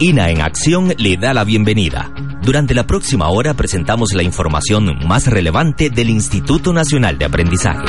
[0.00, 2.12] INA en Acción le da la bienvenida.
[2.42, 7.84] Durante la próxima hora presentamos la información más relevante del Instituto Nacional de Aprendizaje.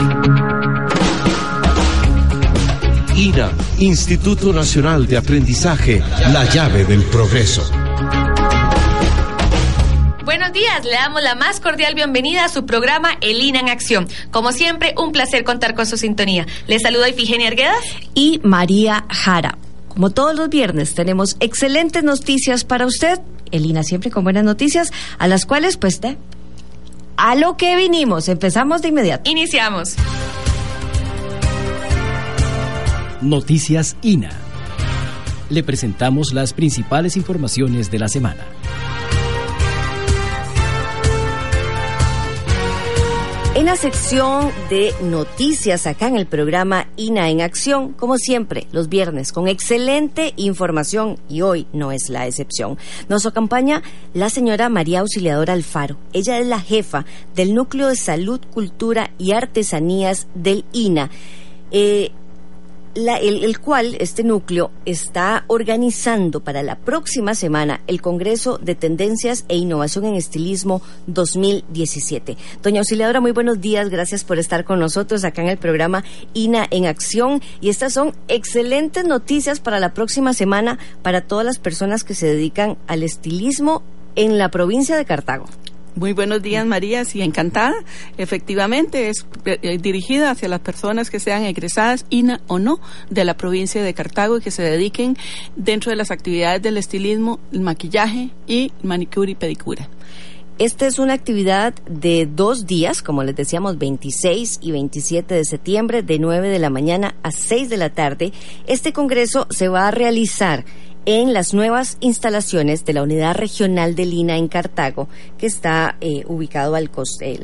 [3.15, 6.01] INA, Instituto Nacional de Aprendizaje,
[6.33, 7.69] la llave del progreso.
[10.25, 14.07] Buenos días, le damos la más cordial bienvenida a su programa El INA en Acción.
[14.31, 16.47] Como siempre, un placer contar con su sintonía.
[16.65, 17.83] Les saluda Ifigenia Arguedas
[18.15, 19.59] y María Jara.
[19.99, 23.19] Como todos los viernes, tenemos excelentes noticias para usted.
[23.51, 26.17] Elina siempre con buenas noticias, a las cuales, pues, de,
[27.17, 28.29] a lo que vinimos.
[28.29, 29.29] Empezamos de inmediato.
[29.29, 29.95] Iniciamos.
[33.19, 34.29] Noticias INA.
[35.49, 38.45] Le presentamos las principales informaciones de la semana.
[43.59, 48.87] En la sección de noticias acá en el programa INA en Acción, como siempre, los
[48.87, 52.77] viernes, con excelente información y hoy no es la excepción.
[53.09, 55.97] Nos acompaña la señora María Auxiliadora Alfaro.
[56.13, 57.03] Ella es la jefa
[57.35, 61.09] del Núcleo de Salud, Cultura y Artesanías del INA.
[61.71, 62.13] Eh,
[62.95, 69.57] el, cual este núcleo está organizando para la próxima semana el Congreso de Tendencias e
[69.57, 72.37] Innovación en Estilismo 2017.
[72.63, 76.67] Doña Auxiliadora, muy buenos días, gracias por estar con nosotros acá en el programa INA
[76.71, 82.03] en Acción y estas son excelentes noticias para la próxima semana para todas las personas
[82.03, 83.83] que se dedican al estilismo
[84.15, 85.45] en la provincia de Cartago.
[85.95, 87.03] Muy buenos días, María.
[87.03, 87.73] Sí, encantada.
[88.17, 92.79] Efectivamente, es eh, dirigida hacia las personas que sean egresadas, INA o no,
[93.09, 95.17] de la provincia de Cartago y que se dediquen
[95.55, 99.89] dentro de las actividades del estilismo, el maquillaje y manicura y pedicura.
[100.59, 106.03] Esta es una actividad de dos días, como les decíamos, 26 y 27 de septiembre,
[106.03, 108.33] de 9 de la mañana a 6 de la tarde.
[108.67, 110.65] Este congreso se va a realizar
[111.11, 115.09] en las nuevas instalaciones de la Unidad Regional de Lina en Cartago,
[115.39, 117.39] que está eh, ubicado al, eh,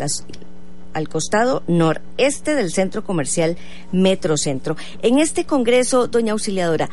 [0.94, 3.58] al costado noreste del centro comercial
[3.92, 4.76] Metrocentro.
[5.02, 6.92] En este congreso, doña Auxiliadora,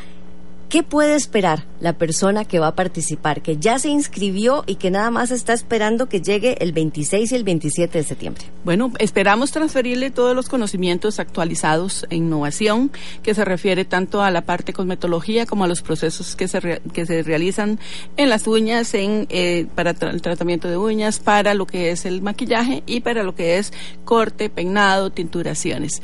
[0.69, 4.89] ¿Qué puede esperar la persona que va a participar, que ya se inscribió y que
[4.89, 8.43] nada más está esperando que llegue el 26 y el 27 de septiembre?
[8.63, 12.91] Bueno, esperamos transferirle todos los conocimientos actualizados e innovación
[13.21, 17.05] que se refiere tanto a la parte cosmetología como a los procesos que se, que
[17.05, 17.79] se realizan
[18.17, 22.23] en las uñas, en, eh, para el tratamiento de uñas, para lo que es el
[22.23, 23.73] maquillaje y para lo que es
[24.05, 26.01] corte, peinado, tinturaciones.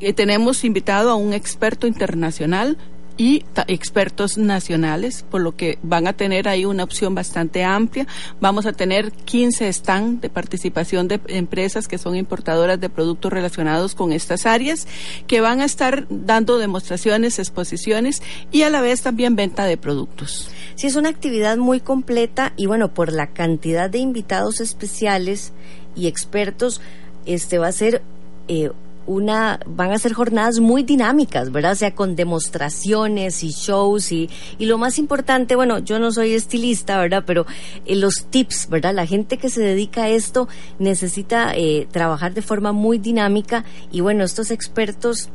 [0.00, 2.76] Eh, tenemos invitado a un experto internacional
[3.16, 8.06] y expertos nacionales, por lo que van a tener ahí una opción bastante amplia.
[8.40, 13.94] Vamos a tener 15 stand de participación de empresas que son importadoras de productos relacionados
[13.94, 14.86] con estas áreas,
[15.26, 20.50] que van a estar dando demostraciones, exposiciones y a la vez también venta de productos.
[20.74, 25.52] Sí, es una actividad muy completa y bueno, por la cantidad de invitados especiales
[25.94, 26.80] y expertos,
[27.26, 28.02] este va a ser
[28.48, 28.70] eh,
[29.06, 31.72] una, van a ser jornadas muy dinámicas, ¿verdad?
[31.72, 36.34] O sea, con demostraciones y shows y, y lo más importante, bueno, yo no soy
[36.34, 37.24] estilista, ¿verdad?
[37.26, 37.46] Pero
[37.86, 38.94] eh, los tips, ¿verdad?
[38.94, 40.48] La gente que se dedica a esto
[40.78, 45.28] necesita eh, trabajar de forma muy dinámica y bueno, estos expertos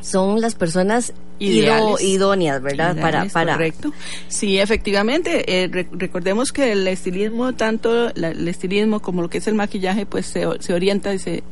[0.00, 2.96] son las personas idóneas, ¿verdad?
[3.00, 3.52] para, para.
[3.54, 3.92] Correcto.
[4.28, 5.62] Sí, efectivamente.
[5.62, 10.26] Eh, recordemos que el estilismo, tanto el estilismo como lo que es el maquillaje, pues
[10.26, 11.42] se, se orienta y se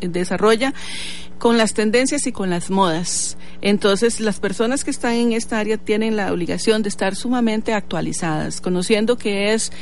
[0.00, 0.72] desarrolla
[1.38, 3.36] con las tendencias y con las modas.
[3.60, 8.60] Entonces, las personas que están en esta área tienen la obligación de estar sumamente actualizadas,
[8.60, 9.72] conociendo que es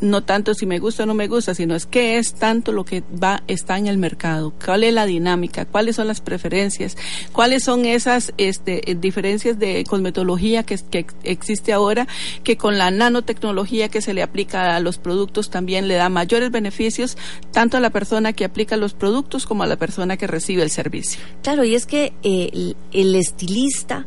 [0.00, 2.84] no tanto si me gusta o no me gusta, sino es qué es tanto lo
[2.84, 6.96] que va está en el mercado, cuál es la dinámica, cuáles son las preferencias,
[7.32, 10.78] cuáles son esas este, diferencias de cosmetología que,
[11.24, 12.06] existe ahora,
[12.44, 16.50] que con la nanotecnología que se le aplica a los productos también le da mayores
[16.50, 17.16] beneficios
[17.50, 20.70] tanto a la persona que aplica los productos como a la persona que recibe el
[20.70, 21.22] servicio.
[21.42, 24.06] Claro, y es que eh, el estilista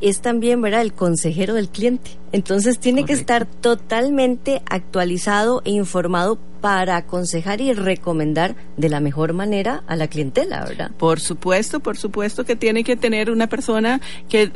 [0.00, 2.12] es también, ¿verdad?, el consejero del cliente.
[2.32, 9.32] Entonces tiene que estar totalmente actualizado e informado para aconsejar y recomendar de la mejor
[9.32, 10.90] manera a la clientela, ¿verdad?
[10.98, 14.48] Por supuesto, por supuesto que tiene que tener una persona que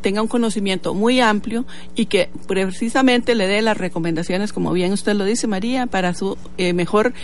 [0.00, 1.64] tenga un conocimiento muy amplio
[1.94, 6.36] y que precisamente le dé las recomendaciones, como bien usted lo dice, María, para su
[6.58, 7.14] eh, mejor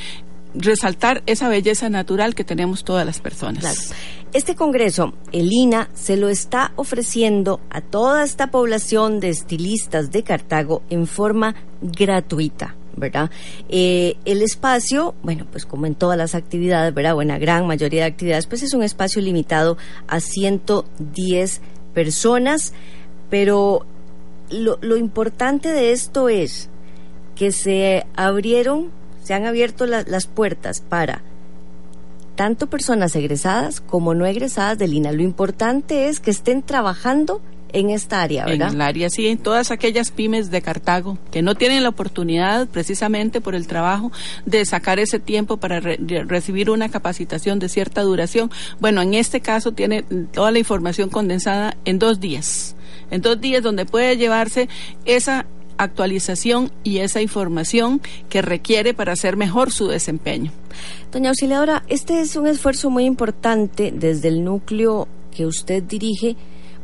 [0.55, 3.93] resaltar esa belleza natural que tenemos todas las personas.
[4.33, 10.23] Este Congreso, el INA, se lo está ofreciendo a toda esta población de estilistas de
[10.23, 12.77] Cartago en forma gratuita.
[12.97, 13.31] ¿verdad?
[13.71, 17.15] Eh, el espacio, bueno, pues como en todas las actividades, ¿verdad?
[17.17, 21.63] O en la gran mayoría de actividades, pues es un espacio limitado a 110
[21.95, 22.75] personas,
[23.31, 23.87] pero
[24.51, 26.69] lo, lo importante de esto es
[27.37, 28.91] que se abrieron
[29.23, 31.23] se han abierto las puertas para
[32.37, 35.13] tanto personas egresadas como no egresadas de Lina.
[35.13, 38.69] Lo importante es que estén trabajando en esta área, ¿verdad?
[38.69, 42.67] En el área, sí, en todas aquellas pymes de Cartago que no tienen la oportunidad,
[42.69, 44.11] precisamente por el trabajo,
[44.47, 48.51] de sacar ese tiempo para recibir una capacitación de cierta duración.
[48.81, 50.03] Bueno, en este caso tiene
[50.33, 52.75] toda la información condensada en dos días.
[53.11, 54.69] En dos días donde puede llevarse
[55.05, 55.47] esa
[55.83, 60.53] actualización y esa información que requiere para hacer mejor su desempeño.
[61.13, 66.37] Doña Auxiliadora, este es un esfuerzo muy importante desde el núcleo que usted dirige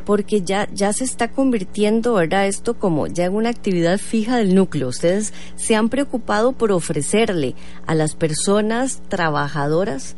[0.04, 2.46] porque ya, ya se está convirtiendo, ¿verdad?
[2.46, 4.88] Esto como ya en una actividad fija del núcleo.
[4.88, 7.56] Ustedes se han preocupado por ofrecerle
[7.86, 10.16] a las personas trabajadoras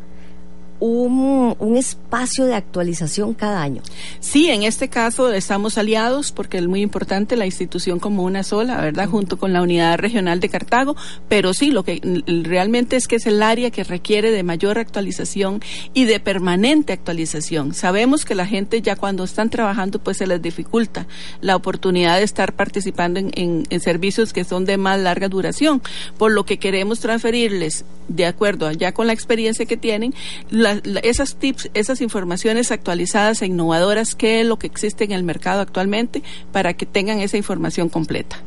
[0.80, 3.82] un, un, espacio de actualización cada año.
[4.20, 8.80] Sí, en este caso estamos aliados porque es muy importante la institución como una sola,
[8.80, 9.08] ¿verdad?
[9.08, 10.96] Junto con la unidad regional de Cartago,
[11.28, 12.00] pero sí, lo que
[12.44, 15.62] realmente es que es el área que requiere de mayor actualización
[15.94, 17.74] y de permanente actualización.
[17.74, 21.06] Sabemos que la gente ya cuando están trabajando pues se les dificulta
[21.40, 25.82] la oportunidad de estar participando en, en servicios que son de más larga duración,
[26.18, 30.14] por lo que queremos transferirles, de acuerdo ya con la experiencia que tienen,
[30.50, 30.67] la
[31.02, 35.60] esas tips, esas informaciones actualizadas e innovadoras, qué es lo que existe en el mercado
[35.60, 36.22] actualmente
[36.52, 38.42] para que tengan esa información completa.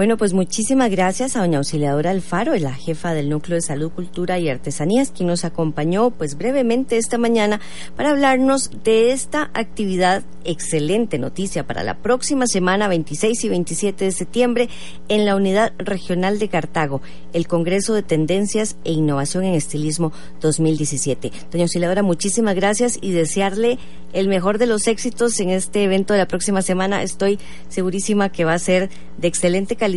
[0.00, 4.38] Bueno, pues muchísimas gracias a doña Auxiliadora Alfaro, la jefa del Núcleo de Salud, Cultura
[4.38, 7.60] y Artesanías, quien nos acompañó pues brevemente esta mañana
[7.96, 14.12] para hablarnos de esta actividad excelente noticia para la próxima semana 26 y 27 de
[14.12, 14.68] septiembre
[15.10, 17.02] en la Unidad Regional de Cartago,
[17.34, 21.30] el Congreso de Tendencias e Innovación en Estilismo 2017.
[21.50, 23.78] Doña Auxiliadora, muchísimas gracias y desearle
[24.14, 27.02] el mejor de los éxitos en este evento de la próxima semana.
[27.02, 27.38] Estoy
[27.68, 28.88] segurísima que va a ser
[29.18, 29.89] de excelente calidad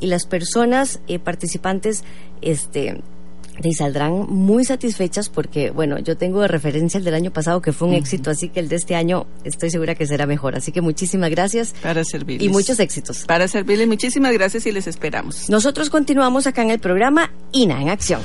[0.00, 2.04] y las personas eh, participantes
[2.40, 3.02] este
[3.62, 7.72] y saldrán muy satisfechas porque, bueno, yo tengo de referencia el del año pasado que
[7.72, 10.56] fue un éxito, así que el de este año estoy segura que será mejor.
[10.56, 11.74] Así que muchísimas gracias.
[11.82, 12.48] Para servirles.
[12.48, 13.24] Y muchos éxitos.
[13.26, 15.48] Para servirles, muchísimas gracias y les esperamos.
[15.50, 18.20] Nosotros continuamos acá en el programa INA en Acción.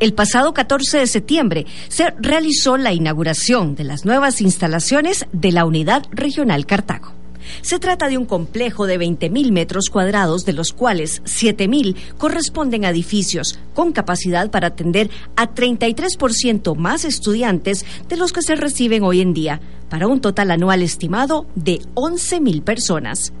[0.00, 5.66] El pasado 14 de septiembre se realizó la inauguración de las nuevas instalaciones de la
[5.66, 7.19] Unidad Regional Cartago.
[7.62, 12.90] Se trata de un complejo de 20.000 metros cuadrados, de los cuales 7.000 corresponden a
[12.90, 19.20] edificios con capacidad para atender a 33% más estudiantes de los que se reciben hoy
[19.20, 23.32] en día, para un total anual estimado de 11.000 personas.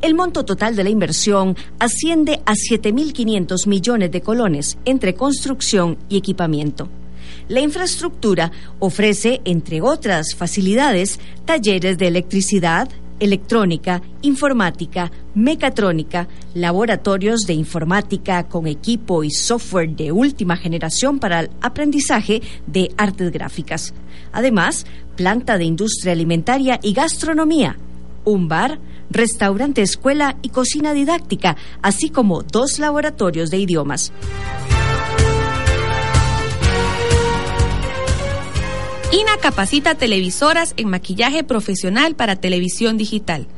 [0.00, 6.16] El monto total de la inversión asciende a 7.500 millones de colones entre construcción y
[6.16, 6.88] equipamiento.
[7.48, 12.88] La infraestructura ofrece, entre otras facilidades, talleres de electricidad,
[13.20, 21.50] electrónica, informática, mecatrónica, laboratorios de informática con equipo y software de última generación para el
[21.60, 23.94] aprendizaje de artes gráficas.
[24.32, 24.86] Además,
[25.16, 27.76] planta de industria alimentaria y gastronomía,
[28.24, 28.78] un bar,
[29.10, 34.12] restaurante, escuela y cocina didáctica, así como dos laboratorios de idiomas.
[39.12, 43.48] INA capacita televisoras en maquillaje profesional para televisión digital.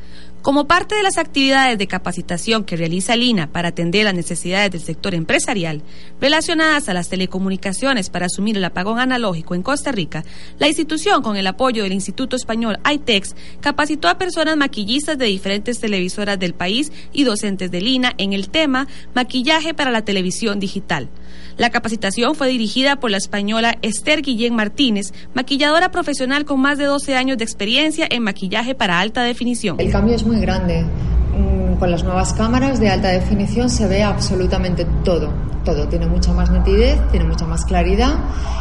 [0.41, 4.81] Como parte de las actividades de capacitación que realiza Lina para atender las necesidades del
[4.81, 5.83] sector empresarial
[6.23, 10.25] relacionadas a las telecomunicaciones para asumir el apagón analógico en Costa Rica,
[10.59, 15.79] la institución, con el apoyo del Instituto Español ITEX, capacitó a personas maquillistas de diferentes
[15.81, 21.11] televisoras del país y docentes de Lina en el tema maquillaje para la televisión digital.
[21.57, 26.85] La capacitación fue dirigida por la española Esther Guillén Martínez, maquilladora profesional con más de
[26.85, 29.77] 12 años de experiencia en maquillaje para alta definición.
[29.79, 30.83] El cambio es muy grande.
[30.83, 35.33] Mm, con las nuevas cámaras de alta definición se ve absolutamente todo.
[35.65, 38.15] Todo tiene mucha más nitidez, tiene mucha más claridad,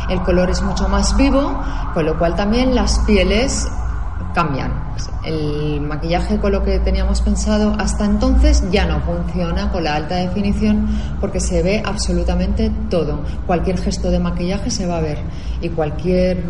[0.09, 1.59] el color es mucho más vivo,
[1.93, 3.67] con lo cual también las pieles
[4.33, 4.71] cambian.
[5.23, 10.15] El maquillaje con lo que teníamos pensado hasta entonces ya no funciona con la alta
[10.15, 10.87] definición
[11.19, 13.23] porque se ve absolutamente todo.
[13.45, 15.19] Cualquier gesto de maquillaje se va a ver
[15.61, 16.43] y cualquier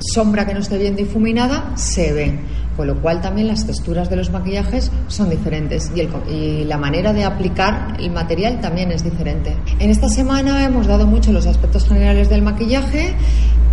[0.00, 2.38] sombra que no esté bien difuminada se ve.
[2.76, 6.00] Con lo cual también las texturas de los maquillajes son diferentes y,
[6.32, 9.54] y, la manera de aplicar el material también es diferente.
[9.78, 13.14] En esta semana hemos dado mucho los aspectos generales del maquillaje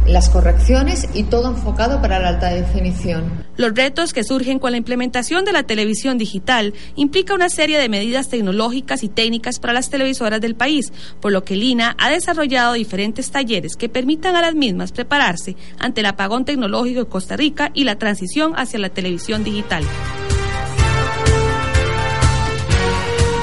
[0.09, 3.45] las correcciones y todo enfocado para la alta definición.
[3.55, 7.89] Los retos que surgen con la implementación de la televisión digital implica una serie de
[7.89, 12.73] medidas tecnológicas y técnicas para las televisoras del país, por lo que Lina ha desarrollado
[12.73, 17.71] diferentes talleres que permitan a las mismas prepararse ante el apagón tecnológico de Costa Rica
[17.73, 19.83] y la transición hacia la televisión digital.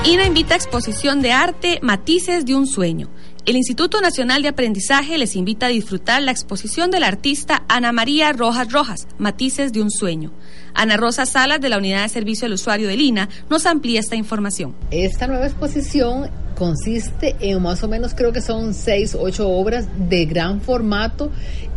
[0.08, 3.08] INA invita a exposición de arte Matices de un sueño.
[3.46, 8.32] El Instituto Nacional de Aprendizaje les invita a disfrutar la exposición del artista Ana María
[8.32, 10.32] Rojas Rojas, Matices de un Sueño.
[10.74, 14.16] Ana Rosa Salas, de la Unidad de Servicio al Usuario de Lina, nos amplía esta
[14.16, 14.74] información.
[14.90, 20.26] Esta nueva exposición consiste en más o menos, creo que son seis, ocho obras de
[20.26, 21.30] gran formato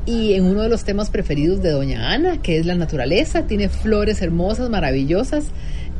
[0.07, 3.45] y en uno de los temas preferidos de Doña Ana, que es la naturaleza.
[3.45, 5.51] Tiene flores hermosas, maravillosas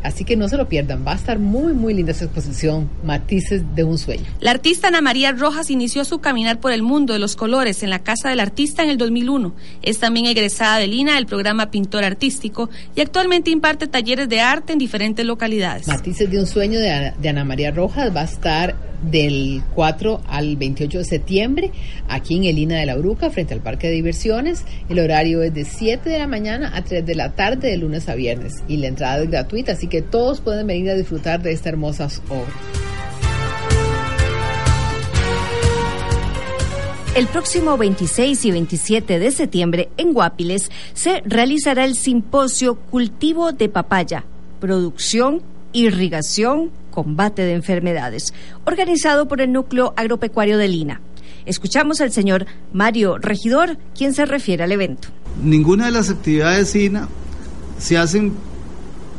[0.03, 3.63] Así que no se lo pierdan, va a estar muy, muy linda esa exposición, Matices
[3.75, 4.23] de un Sueño.
[4.39, 7.89] La artista Ana María Rojas inició su caminar por el mundo de los colores en
[7.89, 9.53] la Casa del Artista en el 2001.
[9.81, 14.73] Es también egresada de Lina del programa Pintor Artístico y actualmente imparte talleres de arte
[14.73, 15.87] en diferentes localidades.
[15.87, 20.55] Matices de un Sueño de, de Ana María Rojas va a estar del 4 al
[20.57, 21.71] 28 de septiembre
[22.07, 24.65] aquí en Elina de la Bruca frente al Parque de Diversiones.
[24.89, 28.09] El horario es de 7 de la mañana a 3 de la tarde de lunes
[28.09, 31.51] a viernes y la entrada es gratuita, así que todos pueden venir a disfrutar de
[31.51, 32.53] estas hermosas obras.
[37.15, 43.67] El próximo 26 y 27 de septiembre en Guapiles se realizará el simposio Cultivo de
[43.67, 44.25] Papaya,
[44.61, 45.41] Producción,
[45.73, 46.71] Irrigación,
[47.03, 48.33] Combate de Enfermedades,
[48.65, 50.99] organizado por el Núcleo Agropecuario de Lina.
[51.45, 55.07] Escuchamos al señor Mario Regidor, quien se refiere al evento.
[55.41, 57.07] Ninguna de las actividades INA
[57.77, 58.33] se hacen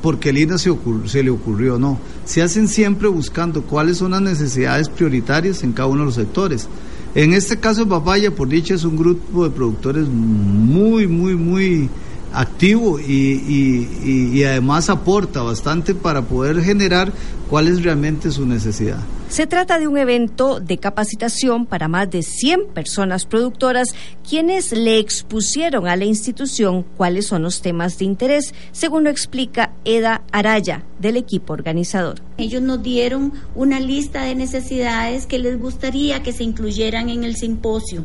[0.03, 0.71] porque Lina se,
[1.07, 1.99] se le ocurrió, no.
[2.27, 6.69] Se hacen siempre buscando cuáles son las necesidades prioritarias en cada uno de los sectores.
[7.15, 11.89] En este caso, Papaya, por dicha, es un grupo de productores muy, muy, muy
[12.33, 13.87] activo y,
[14.33, 17.13] y, además aporta bastante para poder generar
[17.49, 18.99] cuál es realmente su necesidad.
[19.29, 23.95] Se trata de un evento de capacitación para más de 100 personas productoras
[24.29, 29.73] quienes le expusieron a la institución cuáles son los temas de interés, según lo explica
[29.85, 32.23] Eda Araya del equipo organizador.
[32.39, 37.37] Ellos nos dieron una lista de necesidades que les gustaría que se incluyeran en el
[37.37, 38.05] simposio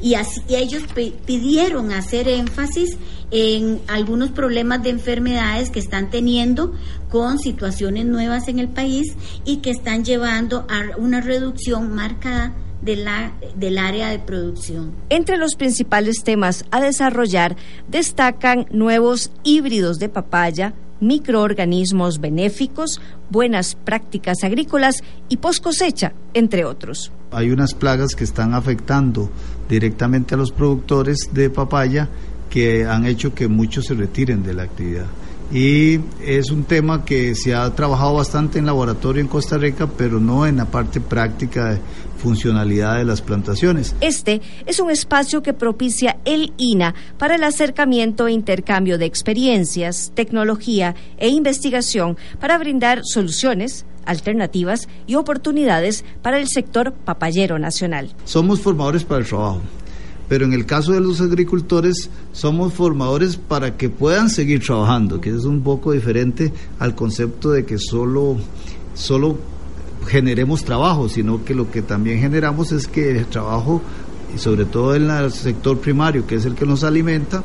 [0.00, 0.84] y, así, ellos
[1.26, 2.96] pidieron hacer énfasis
[3.30, 6.72] en algunos problemas de enfermedades que están teniendo
[7.08, 9.14] con situaciones nuevas en el país
[9.44, 14.94] y que están llevando a una reducción marcada de la, del área de producción.
[15.10, 17.56] Entre los principales temas a desarrollar
[17.88, 24.96] destacan nuevos híbridos de papaya, microorganismos benéficos, buenas prácticas agrícolas
[25.28, 27.12] y post cosecha, entre otros.
[27.32, 29.30] Hay unas plagas que están afectando
[29.68, 32.08] directamente a los productores de papaya
[32.48, 35.06] que han hecho que muchos se retiren de la actividad.
[35.52, 40.20] Y es un tema que se ha trabajado bastante en laboratorio en Costa Rica, pero
[40.20, 41.76] no en la parte práctica
[42.20, 43.96] funcionalidad de las plantaciones.
[44.00, 50.12] Este es un espacio que propicia el INA para el acercamiento e intercambio de experiencias,
[50.14, 58.10] tecnología e investigación para brindar soluciones alternativas y oportunidades para el sector papayero nacional.
[58.24, 59.60] Somos formadores para el trabajo,
[60.28, 65.30] pero en el caso de los agricultores somos formadores para que puedan seguir trabajando, que
[65.30, 68.36] es un poco diferente al concepto de que solo,
[68.94, 69.38] solo
[70.10, 73.80] generemos trabajo, sino que lo que también generamos es que el trabajo,
[74.34, 77.42] y sobre todo en el sector primario, que es el que nos alimenta,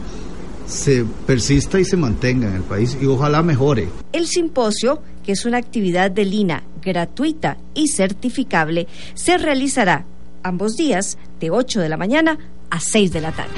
[0.66, 3.88] se persista y se mantenga en el país y ojalá mejore.
[4.12, 10.06] El simposio, que es una actividad de Lina gratuita y certificable, se realizará
[10.44, 12.38] ambos días de 8 de la mañana
[12.72, 13.54] a 6 de la tarde.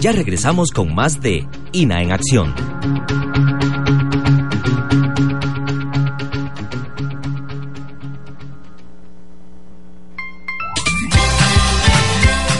[0.00, 3.27] Ya regresamos con más de INA en acción.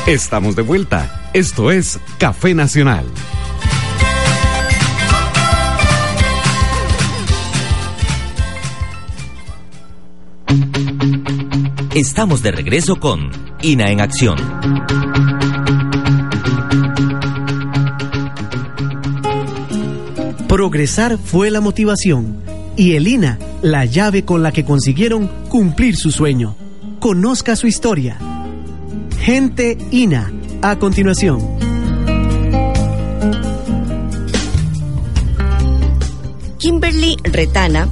[0.09, 1.31] Estamos de vuelta.
[1.35, 3.05] Esto es Café Nacional.
[11.95, 14.38] Estamos de regreso con INA en acción.
[20.49, 22.43] Progresar fue la motivación
[22.79, 26.57] y Elina la llave con la que consiguieron cumplir su sueño.
[26.99, 28.19] Conozca su historia.
[29.21, 30.33] Gente INA.
[30.63, 31.39] A continuación.
[36.59, 37.89] Kimberly Retana,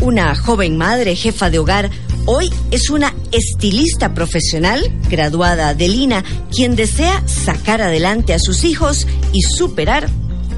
[0.00, 1.90] una joven madre jefa de hogar,
[2.26, 9.06] hoy es una estilista profesional graduada de Lina, quien desea sacar adelante a sus hijos
[9.32, 10.08] y superar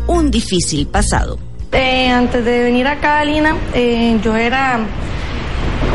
[0.07, 1.39] un difícil pasado.
[1.73, 4.81] Eh, antes de venir acá a Lina, eh, yo era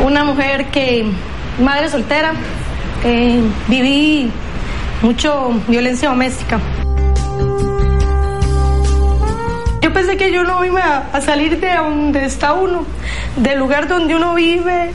[0.05, 1.05] una mujer que,
[1.59, 2.33] madre soltera,
[3.03, 4.31] eh, viví
[5.01, 6.59] mucho violencia doméstica.
[9.81, 12.85] Yo pensé que yo no iba a salir de donde está uno,
[13.35, 14.93] del lugar donde uno vive,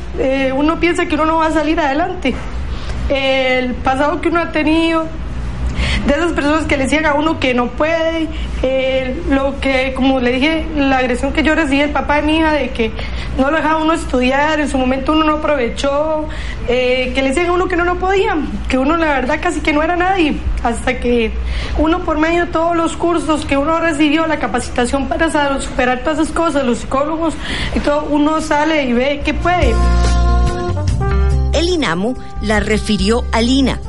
[0.54, 2.34] uno piensa que uno no va a salir adelante.
[3.10, 5.06] El pasado que uno ha tenido,
[6.06, 8.28] de esas personas que le decían a uno que no puede,
[9.28, 12.52] lo que, como le dije, la agresión que yo recibí del papá de mi hija,
[12.52, 12.92] de que
[13.36, 16.28] no lo dejaba uno estudiar, en su momento uno no aprovechó,
[16.68, 18.36] eh, que le decían a uno que no lo podía,
[18.68, 21.32] que uno la verdad casi que no era nadie, hasta que
[21.78, 26.18] uno por medio de todos los cursos que uno recibió, la capacitación para superar todas
[26.20, 27.34] esas cosas, los psicólogos
[27.74, 29.74] y todo, uno sale y ve que puede.
[31.52, 33.80] El INAMU la refirió a Lina.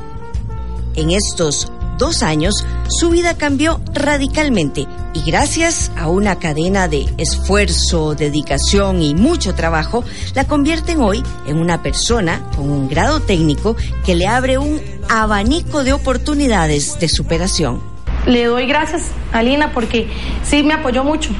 [0.95, 8.15] En estos dos años, su vida cambió radicalmente y gracias a una cadena de esfuerzo,
[8.15, 10.03] dedicación y mucho trabajo,
[10.33, 13.75] la convierten hoy en una persona con un grado técnico
[14.05, 17.81] que le abre un abanico de oportunidades de superación.
[18.25, 20.07] Le doy gracias a Lina porque
[20.43, 21.31] sí me apoyó mucho.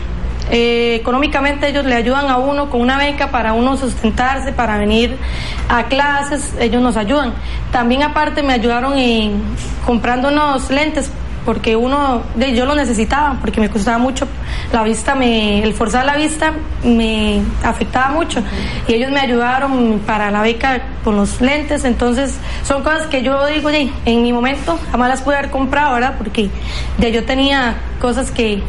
[0.52, 5.18] Eh, económicamente ellos le ayudan a uno con una beca para uno sustentarse, para venir
[5.68, 7.34] a clases, ellos nos ayudan.
[7.72, 9.42] También aparte me ayudaron en
[9.86, 11.12] comprando unos lentes
[11.46, 14.28] porque uno de yo lo necesitaba porque me costaba mucho
[14.72, 16.54] la vista me el forzar la vista
[16.84, 18.42] me afectaba mucho.
[18.88, 21.86] Y ellos me ayudaron para la beca con los lentes.
[21.86, 26.16] Entonces son cosas que yo digo en mi momento jamás las pude haber comprado verdad
[26.18, 26.50] porque
[26.98, 28.62] de yo tenía cosas que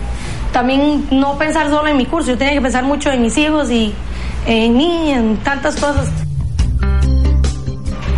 [0.53, 3.71] también no pensar solo en mi curso, yo tenía que pensar mucho en mis hijos
[3.71, 3.95] y
[4.47, 6.11] en mí, en tantas cosas.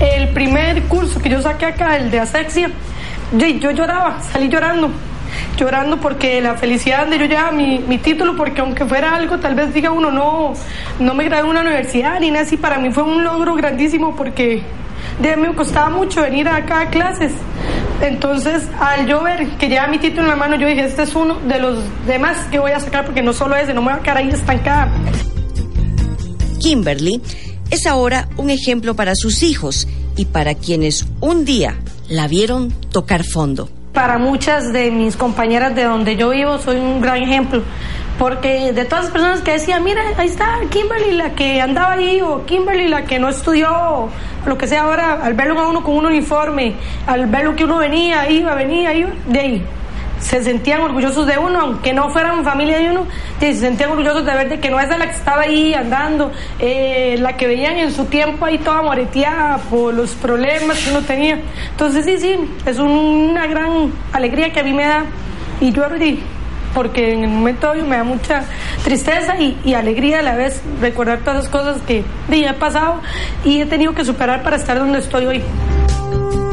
[0.01, 2.71] El primer curso que yo saqué acá, el de asexia,
[3.33, 4.91] yo, lloraba, salí llorando,
[5.57, 9.55] llorando porque la felicidad de yo llevaba mi, mi, título, porque aunque fuera algo, tal
[9.55, 10.55] vez diga uno, no,
[10.99, 14.17] no me gradué en una universidad ni nada así, para mí fue un logro grandísimo
[14.17, 14.63] porque
[15.21, 17.33] de me costaba mucho venir acá a clases.
[18.03, 21.15] Entonces, al yo ver que lleva mi título en la mano, yo dije, este es
[21.15, 24.01] uno de los demás que voy a sacar porque no solo ese, no me voy
[24.01, 24.93] a quedar ahí estancada.
[26.61, 27.23] Kimberly
[27.71, 29.87] es ahora un ejemplo para sus hijos
[30.17, 33.69] y para quienes un día la vieron tocar fondo.
[33.93, 37.63] Para muchas de mis compañeras de donde yo vivo soy un gran ejemplo
[38.23, 42.21] porque de todas las personas que decían, mira, ahí está Kimberly, la que andaba ahí,
[42.21, 44.09] o Kimberly, la que no estudió,
[44.47, 46.75] lo que sea ahora, al verlo a uno con un uniforme,
[47.09, 49.67] al verlo que uno venía, iba, venía, iba, de ahí
[50.21, 53.09] se sentían orgullosos de uno, aunque no fueran familia de uno,
[53.41, 56.31] se sentían orgullosos de ver de que no es la que estaba ahí andando,
[56.61, 61.03] eh, la que veían en su tiempo ahí toda moreteada por los problemas que uno
[61.03, 61.41] tenía.
[61.73, 65.07] Entonces sí, sí, es una gran alegría que a mí me da
[65.61, 65.89] y yo
[66.75, 68.45] porque en el momento hoy me da mucha
[68.85, 73.01] tristeza y, alegría a la vez recordar todas las cosas que ya he pasado
[73.45, 75.43] y he tenido que superar para estar donde estoy hoy.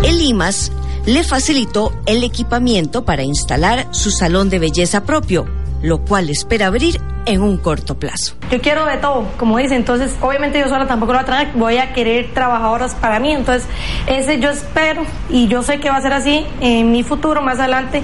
[0.03, 0.71] El IMAS
[1.05, 5.45] le facilitó el equipamiento para instalar su salón de belleza propio,
[5.81, 8.35] lo cual espera abrir en un corto plazo.
[8.51, 11.51] Yo quiero de todo, como dice, entonces obviamente yo sola tampoco lo voy a traer,
[11.53, 13.67] voy a querer trabajadoras para mí, entonces
[14.07, 17.59] ese yo espero y yo sé que va a ser así en mi futuro más
[17.59, 18.03] adelante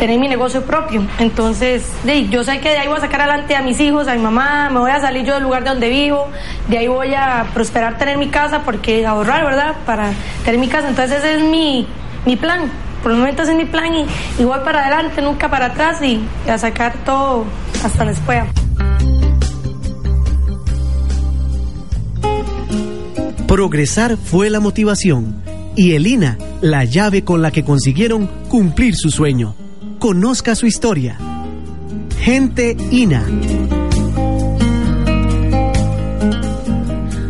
[0.00, 1.06] tener mi negocio propio.
[1.18, 1.84] Entonces,
[2.30, 4.70] yo sé que de ahí voy a sacar adelante a mis hijos, a mi mamá,
[4.70, 6.26] me voy a salir yo del lugar de donde vivo,
[6.68, 9.76] de ahí voy a prosperar tener mi casa, porque ahorrar, ¿verdad?
[9.84, 10.10] Para
[10.42, 10.88] tener mi casa.
[10.88, 11.86] Entonces ese es mi,
[12.24, 12.70] mi plan.
[13.02, 16.18] Por el momento ese es mi plan y, voy para adelante, nunca para atrás y,
[16.48, 17.44] a sacar todo
[17.84, 18.46] hasta donde pueda.
[23.46, 25.42] Progresar fue la motivación
[25.76, 29.59] y Elina la llave con la que consiguieron cumplir su sueño.
[30.00, 31.18] Conozca su historia.
[32.20, 33.22] Gente INA.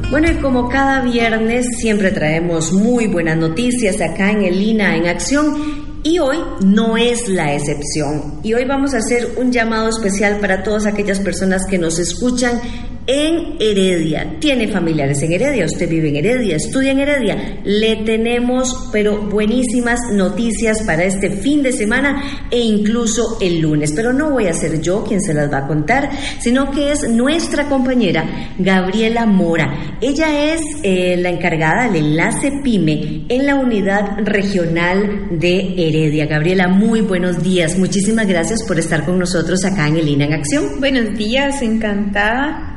[0.08, 5.08] Bueno, y como cada viernes siempre traemos muy buenas noticias acá en el INA en
[5.08, 6.00] acción.
[6.04, 8.38] Y hoy no es la excepción.
[8.44, 12.60] Y hoy vamos a hacer un llamado especial para todas aquellas personas que nos escuchan
[13.06, 14.36] en Heredia.
[14.38, 17.60] Tiene familiares en Heredia, usted vive en Heredia, estudia en Heredia.
[17.64, 23.92] Le tenemos, pero buenísimas noticias para este fin de semana e incluso el lunes.
[23.94, 26.10] Pero no voy a ser yo quien se las va a contar,
[26.40, 29.96] sino que es nuestra compañera Gabriela Mora.
[30.00, 36.26] Ella es eh, la encargada del enlace PYME en la unidad regional de Heredia.
[36.26, 37.78] Gabriela, muy buenos días.
[37.78, 40.80] Muchísimas gracias por estar con nosotros acá en el INA en Acción.
[40.80, 42.69] Buenos días, encantada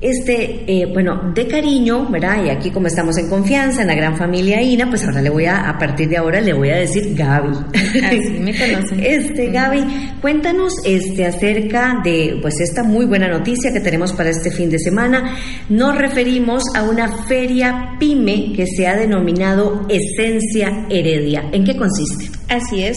[0.00, 2.44] este, eh, bueno, de cariño, ¿verdad?
[2.44, 5.46] Y aquí como estamos en confianza, en la gran familia INA, pues ahora le voy
[5.46, 7.56] a, a partir de ahora le voy a decir Gaby.
[8.04, 9.02] Así me conocen.
[9.02, 9.84] Este, Gaby,
[10.20, 14.78] cuéntanos este, acerca de, pues esta muy buena noticia que tenemos para este fin de
[14.78, 15.36] semana.
[15.70, 21.48] Nos referimos a una feria PYME que se ha denominado Esencia Heredia.
[21.52, 22.30] ¿En qué consiste?
[22.48, 22.96] Así es.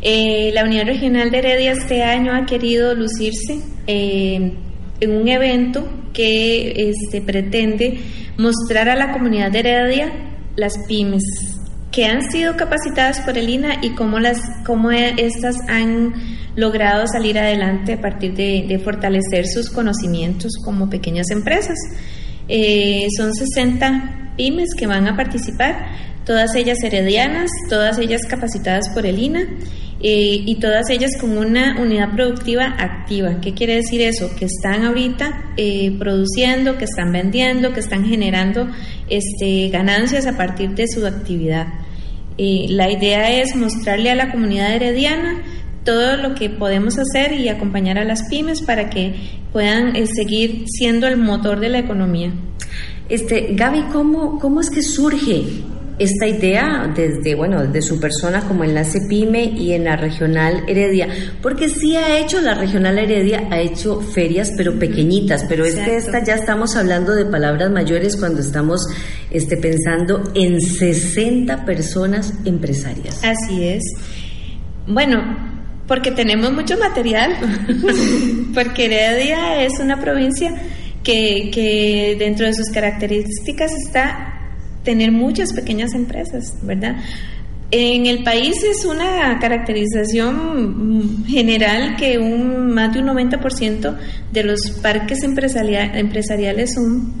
[0.00, 4.52] Eh, la Unidad Regional de Heredia este año ha querido lucirse eh,
[5.02, 8.00] en un evento que este, pretende
[8.38, 10.12] mostrar a la comunidad de Heredia
[10.56, 11.22] las pymes
[11.90, 16.14] que han sido capacitadas por el INA y cómo, las, cómo estas han
[16.56, 21.76] logrado salir adelante a partir de, fortalecer sus conocimientos como pequeñas empresas.
[22.48, 25.76] Eh, son 60 pymes que van a participar,
[26.24, 29.46] todas ellas heredianas, todas ellas capacitadas por el INA
[30.04, 33.40] eh, y todas ellas con una unidad productiva activa.
[33.40, 34.34] ¿Qué quiere decir eso?
[34.36, 38.68] Que están ahorita eh, produciendo, que están vendiendo, que están generando
[39.08, 41.68] este, ganancias a partir de su actividad.
[42.36, 45.42] Eh, la idea es mostrarle a la comunidad herediana
[45.84, 49.14] todo lo que podemos hacer y acompañar a las pymes para que
[49.52, 52.32] puedan seguir siendo el motor de la economía.
[53.08, 55.44] Este, Gaby, ¿cómo, cómo es que surge
[56.02, 61.08] esta idea desde, bueno, de su persona como enlace PYME y en la regional Heredia,
[61.40, 65.96] porque sí ha hecho, la regional Heredia ha hecho ferias, pero pequeñitas, pero es que
[65.96, 68.80] esta ya estamos hablando de palabras mayores cuando estamos
[69.30, 73.22] este, pensando en 60 personas empresarias.
[73.24, 73.82] Así es.
[74.86, 75.20] Bueno,
[75.86, 77.36] porque tenemos mucho material,
[78.54, 80.54] porque Heredia es una provincia
[81.02, 84.41] que, que dentro de sus características está
[84.82, 86.96] tener muchas pequeñas empresas, ¿verdad?
[87.70, 93.96] En el país es una caracterización general que un, más de un 90%
[94.30, 97.14] de los parques empresariales son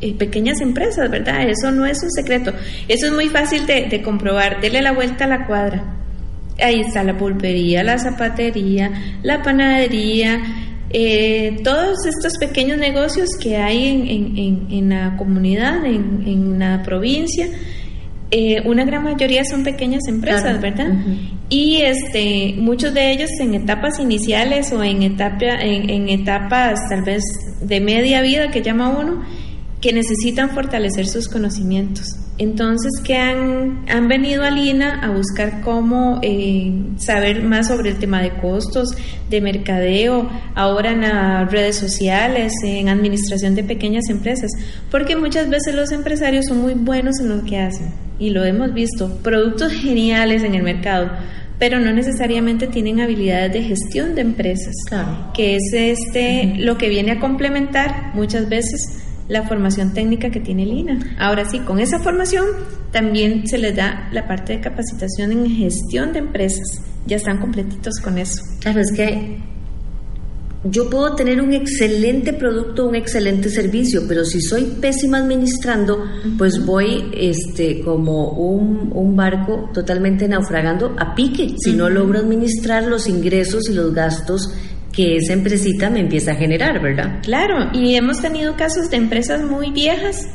[0.00, 1.46] eh, pequeñas empresas, ¿verdad?
[1.46, 2.54] Eso no es un secreto.
[2.88, 4.62] Eso es muy fácil de, de comprobar.
[4.62, 5.98] Dele la vuelta a la cuadra.
[6.58, 8.90] Ahí está la pulpería, la zapatería,
[9.22, 10.40] la panadería,
[10.92, 13.88] eh, todos estos pequeños negocios que hay
[14.70, 17.48] en, la comunidad, en, la provincia,
[18.30, 20.92] eh, una gran mayoría son pequeñas empresas, ¿verdad?
[21.48, 27.22] Y este, muchos de ellos en etapas iniciales o en, etapa, en, etapas tal vez
[27.60, 29.22] de media vida que llama uno,
[29.80, 32.21] que necesitan fortalecer sus conocimientos.
[32.42, 37.98] Entonces, que han, han venido a Lina a buscar cómo eh, saber más sobre el
[37.98, 38.88] tema de costos,
[39.30, 44.50] de mercadeo, ahora en las redes sociales, en administración de pequeñas empresas,
[44.90, 48.74] porque muchas veces los empresarios son muy buenos en lo que hacen y lo hemos
[48.74, 51.12] visto, productos geniales en el mercado,
[51.60, 54.74] pero no necesariamente tienen habilidades de gestión de empresas,
[55.32, 60.66] que es este lo que viene a complementar muchas veces la formación técnica que tiene
[60.66, 61.16] Lina.
[61.18, 62.44] Ahora sí, con esa formación
[62.90, 66.66] también se les da la parte de capacitación en gestión de empresas.
[67.06, 68.42] Ya están completitos con eso.
[68.60, 69.38] Claro, es que
[70.64, 76.04] yo puedo tener un excelente producto, un excelente servicio, pero si soy pésima administrando,
[76.38, 82.84] pues voy este, como un, un barco totalmente naufragando a pique, si no logro administrar
[82.84, 84.52] los ingresos y los gastos
[84.92, 87.20] que esa empresita me empieza a generar, ¿verdad?
[87.22, 90.28] Claro, y hemos tenido casos de empresas muy viejas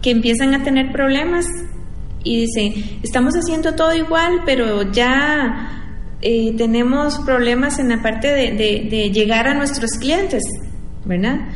[0.00, 1.46] que empiezan a tener problemas
[2.22, 9.10] y dicen, estamos haciendo todo igual, pero ya eh, tenemos problemas en la parte de,
[9.10, 10.42] llegar a nuestros clientes,
[11.04, 11.48] ¿verdad?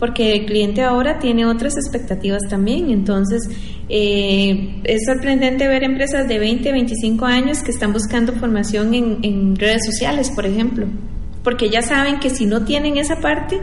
[0.00, 3.48] Porque el cliente ahora tiene otras expectativas también, entonces
[3.88, 9.86] eh, es sorprendente ver empresas de 20, 25 años que están buscando formación en redes
[9.86, 10.88] sociales, por ejemplo
[11.44, 13.60] porque ya saben que si no tienen esa parte,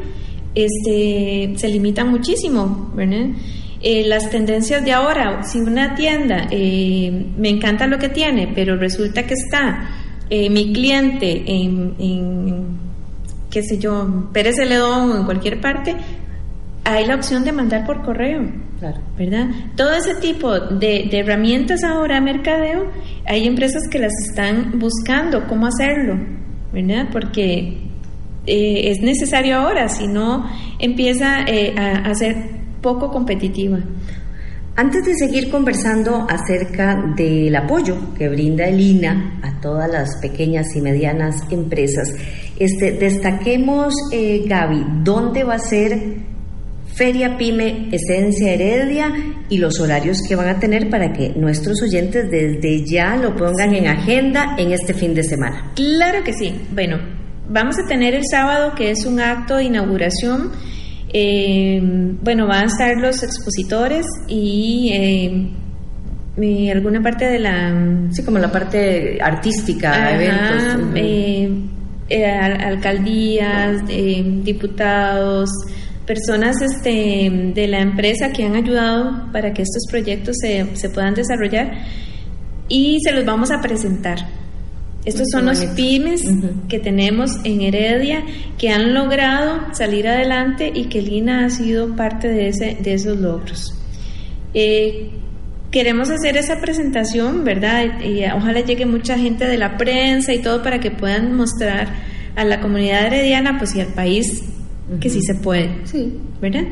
[0.56, 3.30] este, se limitan muchísimo, ¿verdad?
[3.84, 8.78] Eh, las tendencias de ahora, si una tienda eh, me encanta lo que tiene, pero
[8.78, 9.90] resulta que está
[10.30, 12.78] eh, mi cliente en,
[13.50, 15.96] qué sé yo, Pérez Celedón o en cualquier parte,
[16.84, 18.52] hay la opción de mandar por correo,
[19.18, 19.50] ¿verdad?
[19.76, 22.92] Todo ese tipo de, de herramientas ahora mercadeo,
[23.26, 26.20] hay empresas que las están buscando cómo hacerlo,
[27.12, 27.78] Porque
[28.46, 32.36] eh, es necesario ahora, si no empieza eh, a, a ser
[32.82, 33.80] poco competitiva.
[34.76, 40.76] Antes de seguir conversando acerca del apoyo que brinda el INA a todas las pequeñas
[40.76, 42.14] y medianas empresas,
[42.58, 46.00] este, destaquemos, eh, Gaby, dónde va a ser
[47.02, 49.12] Feria Pyme Esencia Heredia
[49.50, 53.74] y los horarios que van a tener para que nuestros oyentes desde ya lo pongan
[53.74, 55.72] en agenda en este fin de semana.
[55.76, 56.54] Claro que sí.
[56.72, 57.00] Bueno,
[57.50, 60.52] vamos a tener el sábado que es un acto de inauguración
[61.12, 61.80] eh,
[62.22, 68.08] bueno, van a estar los expositores y eh, alguna parte de la...
[68.12, 70.92] Sí, como la parte artística, eventos.
[70.94, 71.50] Eh,
[72.10, 75.50] eh, alcaldías, diputados,
[76.06, 81.14] personas este, de la empresa que han ayudado para que estos proyectos se, se puedan
[81.14, 81.72] desarrollar
[82.68, 84.20] y se los vamos a presentar.
[85.04, 86.22] Estos son los pymes
[86.70, 88.24] que tenemos en Heredia
[88.60, 93.18] que han logrado salir adelante y que Lina ha sido parte de, ese, de esos
[93.18, 93.74] logros.
[94.54, 95.10] Eh,
[95.72, 98.02] queremos hacer esa presentación, ¿verdad?
[98.04, 101.88] Y, ojalá llegue mucha gente de la prensa y todo para que puedan mostrar
[102.36, 104.44] a la comunidad herediana, pues y al país
[105.00, 106.14] que sí se puede, sí.
[106.42, 106.66] ¿verdad?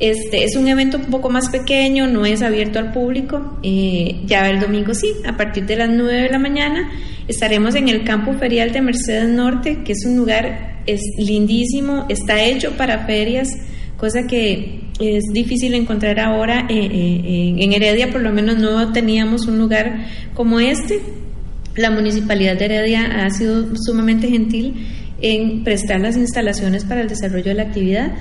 [0.00, 3.58] Este es un evento un poco más pequeño, no es abierto al público.
[3.62, 6.90] Eh, ya el domingo sí, a partir de las 9 de la mañana
[7.28, 12.42] estaremos en el campo ferial de Mercedes Norte, que es un lugar es lindísimo, está
[12.42, 13.48] hecho para ferias,
[13.98, 16.66] cosa que es difícil encontrar ahora.
[16.70, 21.00] Eh, eh, en Heredia por lo menos no teníamos un lugar como este.
[21.76, 24.74] La municipalidad de Heredia ha sido sumamente gentil
[25.20, 28.12] en prestar las instalaciones para el desarrollo de la actividad.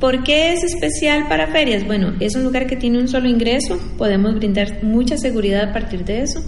[0.00, 1.86] ¿Por qué es especial para ferias?
[1.86, 6.04] Bueno, es un lugar que tiene un solo ingreso, podemos brindar mucha seguridad a partir
[6.04, 6.44] de eso.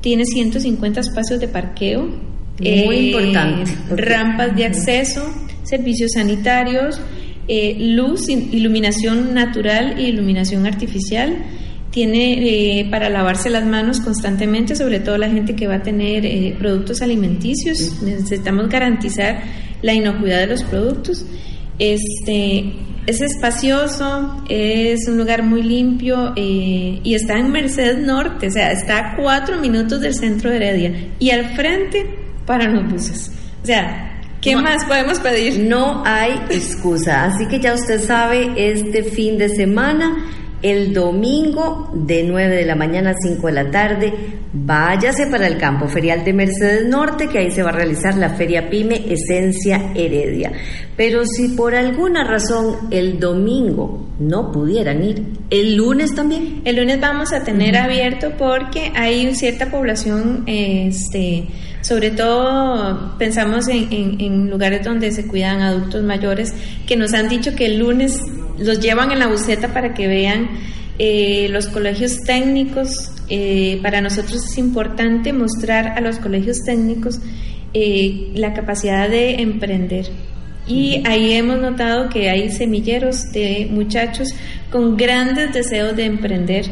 [0.00, 2.02] Tiene 150 espacios de parqueo.
[2.58, 3.70] Muy eh, importante.
[3.90, 5.24] Rampas de acceso,
[5.62, 7.00] servicios sanitarios,
[7.46, 11.36] eh, luz, iluminación natural e iluminación artificial.
[11.94, 16.58] Tiene eh, para lavarse las manos constantemente, sobre todo la gente que va a tener
[16.58, 18.02] productos alimenticios.
[18.02, 19.44] Necesitamos garantizar
[19.80, 21.24] la inocuidad de los productos.
[21.78, 22.72] Este,
[23.06, 28.72] es espacioso, es un lugar muy limpio eh, y está en Merced Norte, o sea,
[28.72, 32.06] está a cuatro minutos del centro de Heredia y al frente
[32.44, 33.30] para los buses.
[33.62, 35.60] O sea, ¿qué más podemos pedir?
[35.60, 42.24] No hay excusa, así que ya usted sabe, este fin de semana el domingo de
[42.24, 44.14] 9 de la mañana a 5 de la tarde.
[44.54, 48.30] Váyase para el campo ferial de Mercedes Norte, que ahí se va a realizar la
[48.30, 50.52] Feria Pyme Esencia Heredia.
[50.96, 56.62] Pero si por alguna razón el domingo no pudieran ir, ¿el lunes también?
[56.64, 61.46] El lunes vamos a tener abierto porque hay cierta población, este
[61.82, 66.54] sobre todo pensamos en, lugares donde se cuidan adultos mayores
[66.86, 68.22] que nos han dicho que el lunes
[68.58, 70.50] los llevan en la buceta para que vean
[70.98, 73.10] eh, los colegios técnicos.
[73.28, 77.20] Eh, para nosotros es importante mostrar a los colegios técnicos
[77.72, 80.06] eh, la capacidad de emprender.
[80.66, 84.28] Y ahí hemos notado que hay semilleros de muchachos
[84.70, 86.66] con grandes deseos de emprender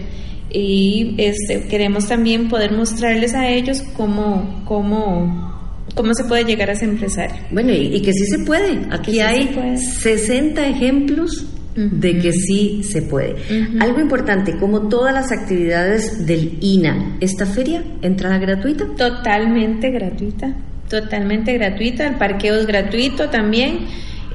[0.50, 6.74] y este, queremos también poder mostrarles a ellos cómo, cómo, cómo se puede llegar a
[6.74, 7.36] ser empresario.
[7.50, 8.80] Bueno, y, que sí se puede.
[8.90, 13.36] Aquí hay 60 ejemplos de que sí se puede.
[13.80, 18.86] Algo importante, como todas las actividades del INA, ¿esta feria entrada gratuita?
[18.96, 20.54] Totalmente gratuita,
[20.88, 22.06] totalmente gratuita.
[22.06, 23.86] El parqueo es gratuito también.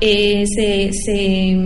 [0.01, 1.57] Eh, se, se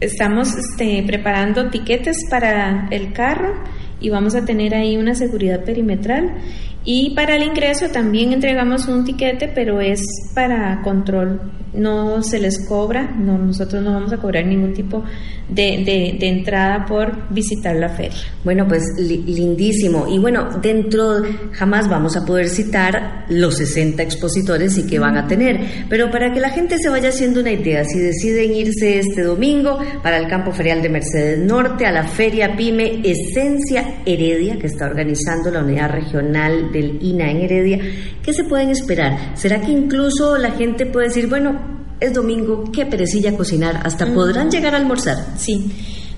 [0.00, 3.54] estamos este, preparando tiquetes para el carro
[4.00, 6.36] y vamos a tener ahí una seguridad perimetral.
[6.84, 10.02] Y para el ingreso también entregamos un tiquete, pero es
[10.34, 11.40] para control
[11.72, 15.04] no se les cobra, no, nosotros no vamos a cobrar ningún tipo
[15.48, 18.18] de, de, entrada por visitar la feria.
[18.44, 20.06] Bueno, pues lindísimo.
[20.08, 25.26] Y bueno, dentro jamás vamos a poder citar los 60 expositores y que van a
[25.26, 29.22] tener, pero para que la gente se vaya haciendo una idea, si deciden irse este
[29.22, 34.66] domingo para el campo ferial de Mercedes Norte, a la feria PYME Esencia Heredia, que
[34.66, 37.78] está organizando la unidad regional del INA en Heredia,
[38.22, 39.36] ¿qué se pueden esperar?
[39.36, 44.50] ¿Será que incluso la gente puede decir, bueno, es domingo, qué perecilla cocinar, hasta podrán
[44.50, 45.16] llegar a almorzar.
[45.36, 45.70] Sí,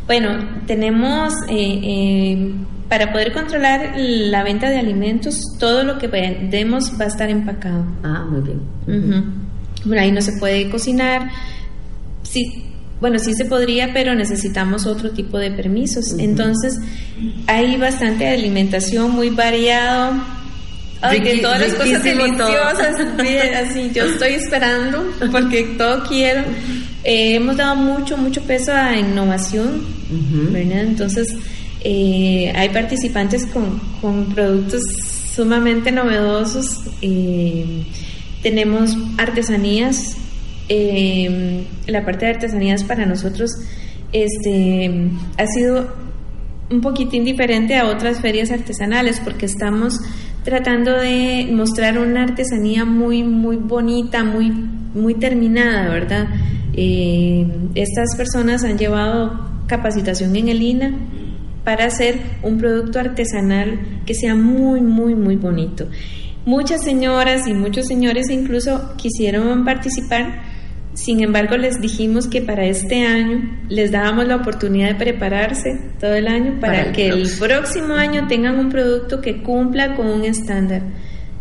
[0.06, 2.54] bueno, tenemos, eh, eh,
[2.88, 7.84] para poder controlar la venta de alimentos, todo lo que vendemos va a estar empacado.
[8.02, 8.60] Ah, muy bien.
[9.84, 11.30] Bueno, ahí no se puede cocinar.
[12.22, 12.66] Sí,
[13.00, 16.12] bueno, sí se podría, pero necesitamos otro tipo de permisos.
[16.18, 16.78] Entonces,
[17.46, 20.12] hay bastante alimentación muy variado
[21.02, 26.42] Ay, de todas las cosas deliciosas, bien, así, yo estoy esperando porque todo quiero.
[27.04, 29.84] Eh, hemos dado mucho, mucho peso a innovación,
[30.52, 30.82] ¿verdad?
[30.82, 31.34] Entonces,
[31.82, 34.82] eh, hay participantes con, con productos
[35.34, 36.78] sumamente novedosos.
[37.00, 37.84] eh,
[38.42, 40.16] tenemos artesanías.
[41.86, 43.50] la parte de artesanías para nosotros
[44.12, 45.88] este, ha sido
[46.70, 50.00] un poquitín diferente a otras ferias artesanales porque estamos
[50.44, 56.28] tratando de mostrar una artesanía muy muy bonita, muy muy terminada, ¿verdad?
[56.74, 60.94] Eh, estas personas han llevado capacitación en el INA
[61.64, 65.86] para hacer un producto artesanal que sea muy muy muy bonito.
[66.44, 70.51] Muchas señoras y muchos señores incluso quisieron participar
[70.94, 76.14] sin embargo, les dijimos que para este año les dábamos la oportunidad de prepararse todo
[76.14, 77.46] el año para, Para el que el próximo.
[77.46, 80.82] próximo año tengan un producto que cumpla con un estándar.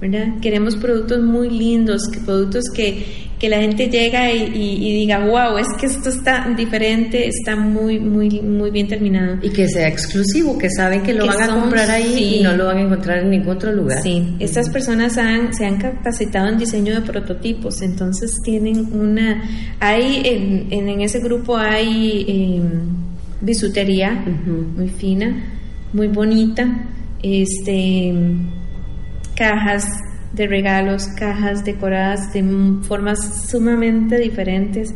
[0.01, 0.39] ¿verdad?
[0.41, 5.25] Queremos productos muy lindos, que productos que, que la gente llega y, y- y diga,
[5.25, 9.39] wow, es que esto está diferente, está muy, muy, muy bien terminado.
[9.41, 12.35] Y que sea exclusivo, que saben que lo Que van a comprar ahí sí.
[12.35, 13.99] y no lo van a encontrar en ningún otro lugar.
[14.03, 19.41] Sí, estas personas han, se han capacitado en diseño de prototipos, entonces tienen una,
[19.79, 22.61] hay en, en, en ese grupo hay eh,
[23.41, 24.23] bisutería
[24.77, 25.43] muy fina,
[25.93, 26.85] muy bonita,
[27.23, 28.13] este
[29.35, 29.85] cajas
[30.33, 32.43] de regalos, cajas decoradas de
[32.81, 34.93] formas sumamente diferentes.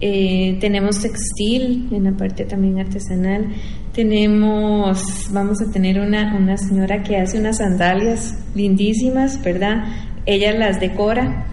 [0.00, 3.48] Eh, tenemos textil en la parte también artesanal.
[3.92, 9.84] Tenemos, vamos a tener una, una señora que hace unas sandalias lindísimas, ¿verdad?
[10.24, 11.46] Ella las decora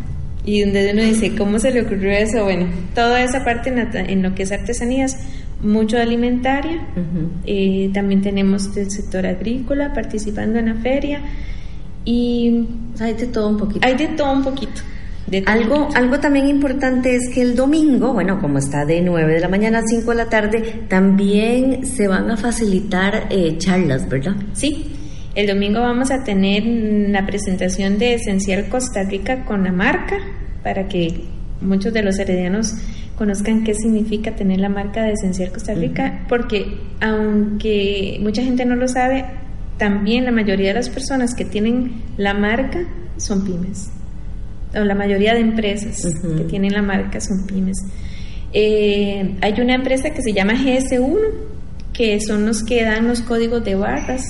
[0.43, 2.43] y donde uno dice, ¿cómo se le ocurrió eso?
[2.43, 5.17] Bueno, toda esa parte en, en lo que es artesanías,
[5.61, 6.87] mucho alimentaria.
[7.45, 11.21] Eh, también tenemos del sector agrícola participando en la feria
[12.05, 12.67] y
[12.99, 13.85] hay de todo un poquito.
[13.85, 14.81] Hay de todo un poquito.
[15.27, 15.99] de todo un Algo, poquito.
[15.99, 19.79] algo también importante es que el domingo, bueno, como está de 9 de la mañana
[19.79, 24.35] a 5 de la tarde, también se van a facilitar eh, charlas, ¿verdad?
[24.53, 24.91] Sí,
[25.33, 30.17] el domingo vamos a tener la presentación de Esencial Costa Rica con la marca
[30.63, 31.21] para que
[31.61, 32.73] muchos de los heredianos
[33.17, 36.65] conozcan qué significa tener la marca de Esencial Costa Rica, porque
[37.01, 39.25] aunque mucha gente no lo sabe,
[39.77, 42.79] también la mayoría de las personas que tienen la marca
[43.17, 43.89] son pymes,
[44.73, 46.01] o la mayoría de empresas
[46.37, 47.77] que tienen la marca son pymes.
[48.53, 51.17] Eh, hay una empresa que se llama GS1,
[51.93, 54.23] que son los que dan los códigos de barras.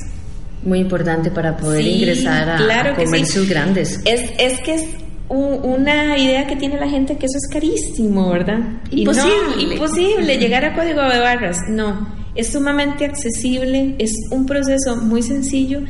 [0.64, 3.06] Muy importante para poder Sí, ingresar a, claro a sí.
[3.06, 4.02] comercios grandes.
[4.06, 4.86] Es, es que es
[5.30, 8.60] una idea que tiene la gente que eso es carísimo, ¿verdad?
[8.92, 9.74] Y no, Imposible.
[9.74, 11.58] imposible llegar a código de barras.
[11.70, 15.82] No, es sumamente accesible, es un proceso muy sencillo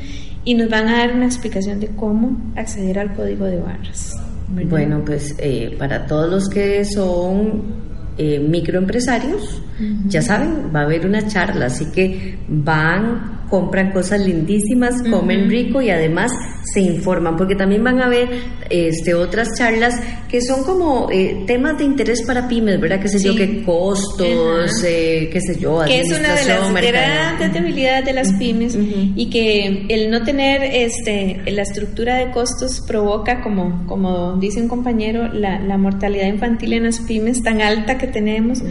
[0.44, 4.14] y nos van a dar una explicación de cómo acceder al código de barras.
[4.48, 7.64] Bueno, pues eh, para todos los que son
[8.18, 9.62] eh, microempresarios,
[10.08, 15.82] ya saben, va a haber una charla, así que van, compran cosas lindísimas, comen rico
[15.82, 16.32] y además
[16.74, 18.28] se informan, porque también van a ver
[18.70, 19.94] este, otras charlas
[20.28, 23.00] que son como eh, temas de interés para pymes, ¿verdad?
[23.02, 23.38] Qué sé yo, Sí.
[23.38, 28.34] qué costos, eh, qué sé yo, que es una de las grandes debilidades de las
[28.34, 28.78] pymes
[29.16, 34.68] y que el no tener este la estructura de costos provoca como como dice un
[34.68, 38.62] compañero la, la mortalidad infantil en las pymes tan alta que tenemos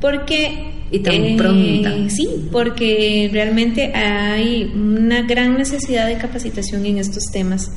[0.00, 0.45] porque
[0.90, 2.10] Y tan eh, pronta.
[2.10, 7.70] sí porque realmente hay una gran necesidad de capacitación en estos temas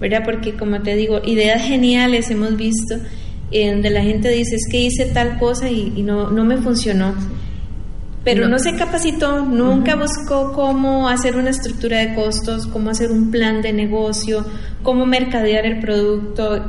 [0.00, 2.96] verdad porque como te digo ideas geniales hemos visto
[3.50, 6.56] eh, donde la gente dice es que hice tal cosa y, y no no me
[6.56, 7.14] funcionó
[8.24, 8.48] pero No.
[8.52, 13.60] no, se capacitó, nunca buscó cómo hacer una estructura de costos, cómo hacer un plan
[13.60, 14.46] de negocio,
[14.82, 16.64] cómo mercadear el producto.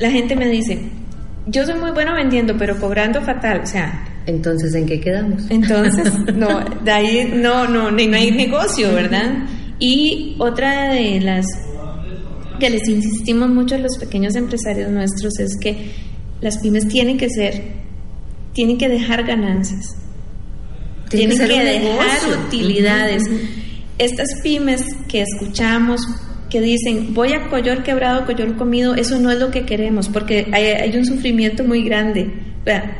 [0.00, 0.90] La gente me dice,
[1.46, 3.60] yo soy muy bueno vendiendo, pero cobrando fatal.
[3.62, 5.42] O sea, Entonces, ¿en qué quedamos?
[5.48, 9.48] entonces, no, de ahí no, no, no hay negocio, ¿verdad?
[9.78, 11.46] Y otra de las
[12.60, 15.92] que les insistimos mucho a los pequeños empresarios nuestros es que
[16.42, 17.72] las pymes tienen que ser,
[18.52, 19.96] tienen que dejar ganancias,
[21.08, 22.46] tienen que, dejar negocio.
[22.46, 23.22] utilidades.
[23.96, 26.02] Estas pymes que escuchamos
[26.50, 30.48] que dicen voy a Coyor quebrado, Coyor comido, eso no es lo que queremos, porque
[30.52, 32.47] hay, hay un sufrimiento muy grande.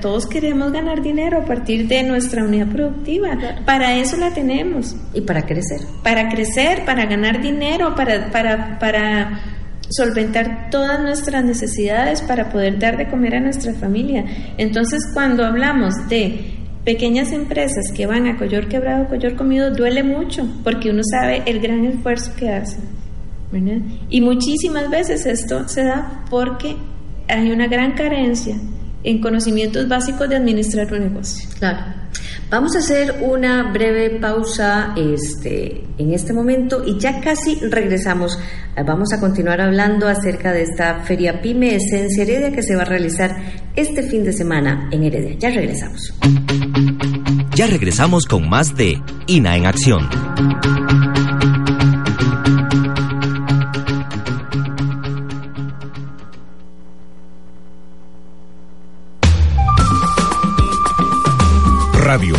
[0.01, 3.37] Todos queremos ganar dinero a partir de nuestra unidad productiva.
[3.67, 4.97] Para eso la tenemos.
[5.13, 5.81] Y para crecer.
[6.03, 9.41] Para crecer, para ganar dinero, para, para, para
[9.91, 14.25] solventar todas nuestras necesidades, para poder dar de comer a nuestra familia.
[14.57, 16.55] Entonces, cuando hablamos de
[16.85, 21.61] pequeñas empresas que van a Coyor quebrado, Coyor comido, duele mucho, porque uno sabe el
[21.61, 22.85] gran esfuerzo que hacen.
[23.53, 23.83] ¿verdad?
[24.09, 26.77] Y muchísimas veces esto se da porque
[27.29, 28.57] hay una gran carencia
[29.05, 31.49] en conocimientos básicos de administrar un negocio.
[31.59, 31.79] Claro.
[32.51, 38.39] Vamos a hacer una breve pausa este, en este momento y ya casi regresamos.
[38.75, 42.83] Eh, Vamos a continuar hablando acerca de esta Feria Pyme Esencia Heredia que se va
[42.83, 43.37] a realizar
[43.77, 45.37] este fin de semana en Heredia.
[45.39, 46.15] Ya regresamos.
[47.55, 50.09] Ya regresamos con más de INA en acción.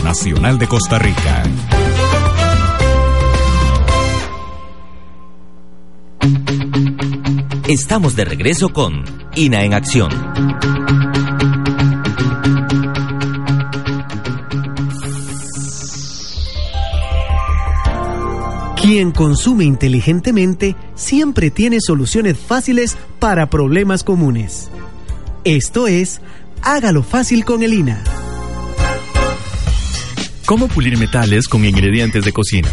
[0.10, 1.44] Nacional de Costa Rica.
[7.68, 9.04] Estamos de regreso con
[9.36, 10.10] INA en acción.
[18.82, 24.72] Quien consume inteligentemente siempre tiene soluciones fáciles para problemas comunes.
[25.44, 26.20] Esto es,
[26.64, 28.04] hágalo fácil con el INA.
[30.50, 32.70] ¿Cómo pulir metales con ingredientes de cocina?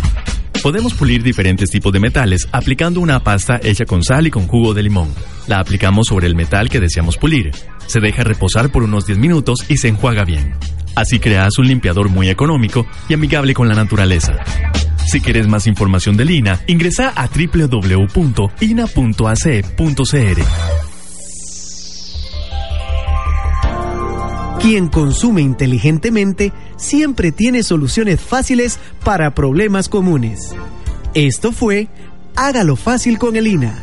[0.62, 4.72] Podemos pulir diferentes tipos de metales aplicando una pasta hecha con sal y con jugo
[4.72, 5.12] de limón.
[5.46, 7.50] La aplicamos sobre el metal que deseamos pulir.
[7.86, 10.54] Se deja reposar por unos 10 minutos y se enjuaga bien.
[10.94, 14.38] Así creas un limpiador muy económico y amigable con la naturaleza.
[15.06, 18.46] Si quieres más información de Lina, ingresa a www.ina.ac.cr.
[24.60, 30.54] Quien consume inteligentemente siempre tiene soluciones fáciles para problemas comunes.
[31.14, 31.88] Esto fue
[32.34, 33.80] Hágalo fácil con el INA.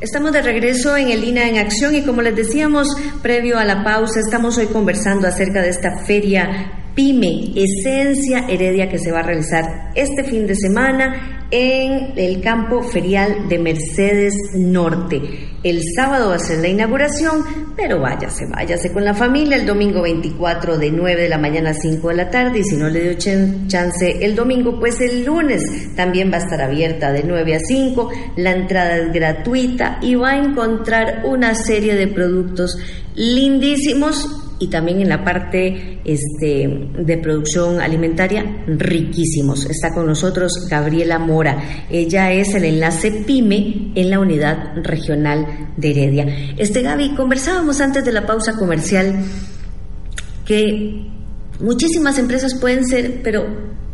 [0.00, 2.88] Estamos de regreso en el INA en acción y como les decíamos
[3.22, 8.98] previo a la pausa, estamos hoy conversando acerca de esta feria PYME, Esencia Heredia, que
[8.98, 15.20] se va a realizar este fin de semana en el campo ferial de Mercedes Norte.
[15.62, 17.44] El sábado va a ser la inauguración,
[17.76, 21.74] pero váyase, váyase con la familia el domingo 24 de 9 de la mañana a
[21.74, 23.14] 5 de la tarde y si no le dio
[23.66, 25.62] chance el domingo, pues el lunes
[25.96, 30.30] también va a estar abierta de 9 a 5, la entrada es gratuita y va
[30.30, 32.78] a encontrar una serie de productos
[33.16, 39.66] lindísimos y también en la parte este, de producción alimentaria riquísimos.
[39.66, 41.86] Está con nosotros Gabriela Mora.
[41.90, 46.26] Ella es el enlace PYME en la unidad regional de Heredia.
[46.56, 49.16] Este Gaby, conversábamos antes de la pausa comercial
[50.44, 51.06] que
[51.60, 53.46] muchísimas empresas pueden ser, pero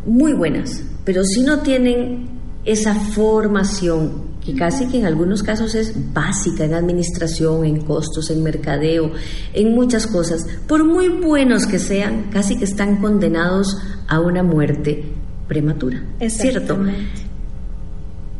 [0.05, 2.29] muy buenas, pero si no tienen
[2.65, 8.43] esa formación que casi que en algunos casos es básica en administración, en costos, en
[8.43, 9.11] mercadeo,
[9.53, 13.77] en muchas cosas, por muy buenos que sean, casi que están condenados
[14.07, 15.03] a una muerte
[15.47, 16.03] prematura.
[16.19, 16.77] Es cierto.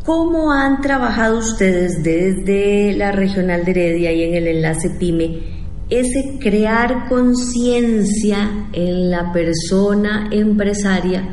[0.06, 6.40] ¿Cómo han trabajado ustedes desde la regional de Heredia y en el enlace PYME ese
[6.40, 11.24] crear conciencia en la persona empresaria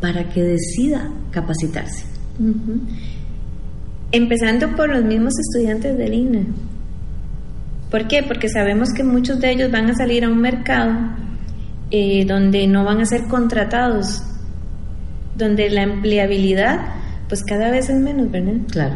[0.00, 2.06] para que decida capacitarse?
[4.16, 6.46] Empezando por los mismos estudiantes del INA.
[7.90, 8.22] ¿Por qué?
[8.22, 10.92] Porque sabemos que muchos de ellos van a salir a un mercado
[11.90, 14.22] eh, donde no van a ser contratados,
[15.36, 16.78] donde la empleabilidad
[17.28, 18.60] pues cada vez es menos, ¿verdad?
[18.70, 18.94] Claro.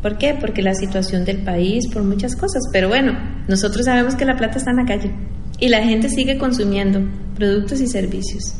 [0.00, 0.34] ¿Por qué?
[0.40, 2.62] Porque la situación del país, por muchas cosas.
[2.72, 3.12] Pero bueno,
[3.48, 5.12] nosotros sabemos que la plata está en la calle
[5.60, 7.02] y la gente sigue consumiendo
[7.36, 8.54] productos y servicios.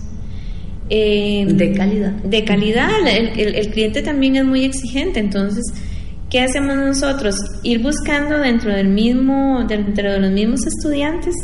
[0.91, 2.13] Eh, de calidad.
[2.25, 2.91] De calidad.
[3.07, 5.21] El, el- el cliente también es muy exigente.
[5.21, 5.65] Entonces,
[6.31, 7.37] ¿qué hacemos nosotros?
[7.63, 11.35] Ir buscando dentro del mismo, dentro de los mismos estudiantes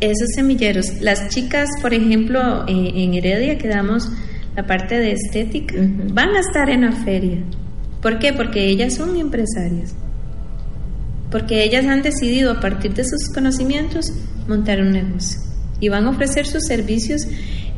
[0.00, 1.00] esos semilleros.
[1.00, 4.06] Las chicas, por ejemplo, eh, en Heredia que damos
[4.54, 5.74] la parte de estética,
[6.12, 7.38] van a estar en la feria.
[8.02, 8.34] ¿Por qué?
[8.34, 9.94] Porque ellas son empresarias.
[11.30, 14.12] Porque ellas han decidido a partir de sus conocimientos
[14.46, 15.40] montar un negocio.
[15.80, 17.22] Y van a ofrecer sus servicios.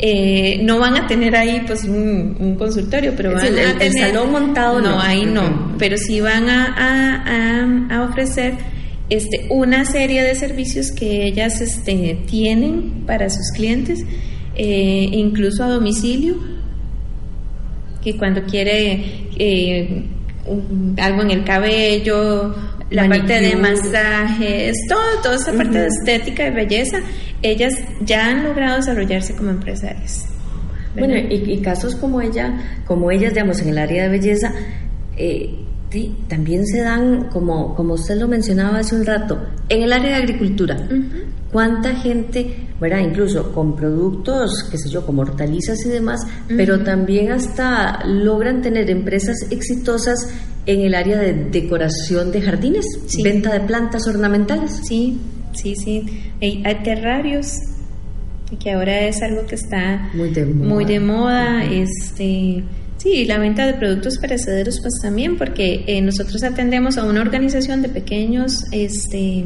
[0.00, 3.68] eh, no van a tener ahí pues un, un consultorio, pero van el- a el-
[3.70, 5.00] el tener- salón montado, No, no.
[5.02, 5.74] ahí no.
[5.76, 8.54] Pero sí van a, a- a- a ofrecer
[9.10, 13.98] este, una serie de servicios que ellas este, tienen para sus clientes,
[14.54, 16.36] eh, incluso a domicilio,
[18.02, 20.04] que cuando quiere eh,
[20.46, 22.54] un- algo en el cabello,
[22.90, 23.90] la parte de Manicure.
[23.90, 27.00] masajes, todo, toda esa parte de estética y belleza,
[27.42, 30.26] ellas ya han logrado desarrollarse como empresarias.
[30.96, 34.52] Bueno, y, y casos como ella, como ellas, digamos, en el área de belleza,
[35.16, 39.92] eh, Sí, también se dan, como, como usted lo mencionaba hace un rato, en el
[39.92, 40.76] área de agricultura.
[41.50, 42.98] ¿Cuánta gente, verdad?
[42.98, 48.90] Incluso con productos, qué sé yo, como hortalizas y demás, pero también hasta logran tener
[48.90, 50.28] empresas exitosas
[50.66, 52.84] en el área de decoración de jardines,
[53.24, 54.82] venta de plantas ornamentales.
[54.86, 55.18] Sí,
[55.52, 56.04] sí, sí.
[56.40, 57.52] Hay, terrarios
[58.62, 60.68] que ahora es algo que está muy de moda.
[60.68, 62.64] Muy de moda este,
[62.96, 67.82] sí, la venta de productos perecederos pues también, porque eh, nosotros atendemos a una organización
[67.82, 69.44] de pequeños este,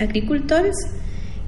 [0.00, 0.76] agricultores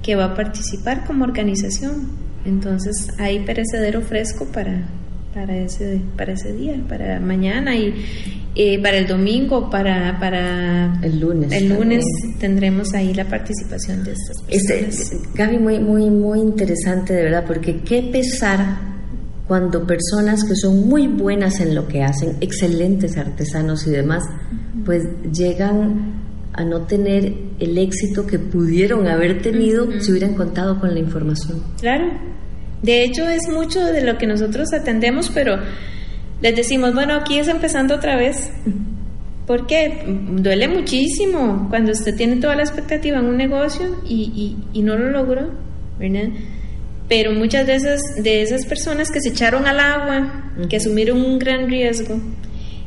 [0.03, 2.09] que va a participar como organización.
[2.45, 4.89] Entonces hay perecedero fresco para,
[5.33, 7.93] para, ese, para ese día, para mañana y
[8.55, 11.51] eh, para el domingo, para, para el lunes.
[11.51, 12.03] El lunes
[12.39, 15.33] tendremos ahí la participación de estas este, personas.
[15.35, 18.91] Gaby, muy, muy, muy interesante de verdad, porque qué pesar
[19.47, 24.23] cuando personas que son muy buenas en lo que hacen, excelentes artesanos y demás,
[24.85, 26.21] pues llegan
[26.53, 31.61] a no tener el éxito que pudieron haber tenido si hubieran contado con la información.
[31.79, 32.05] Claro.
[32.81, 35.57] De hecho, es mucho de lo que nosotros atendemos, pero
[36.41, 38.51] les decimos, bueno, aquí es empezando otra vez.
[39.45, 44.97] Porque duele muchísimo cuando usted tiene toda la expectativa en un negocio y, y, no
[44.97, 45.49] lo logró,
[45.99, 46.29] ¿verdad?
[47.09, 51.67] Pero muchas veces de esas personas que se echaron al agua, que asumieron un gran
[51.67, 52.21] riesgo,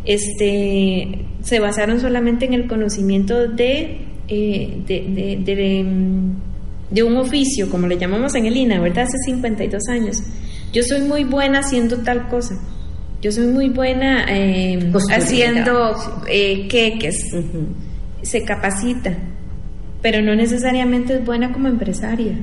[0.05, 5.85] este, se basaron solamente en el conocimiento de, eh, de, de, de,
[7.03, 9.05] un oficio, como le llamamos en el INA, ¿verdad?
[9.05, 10.23] Hace 52 años.
[10.73, 12.55] Yo soy muy buena haciendo tal cosa.
[13.23, 15.95] Yo soy muy buena eh, haciendo
[16.29, 17.17] eh, queques.
[18.23, 19.17] Se capacita,
[20.03, 22.39] pero no necesariamente es buena como empresaria.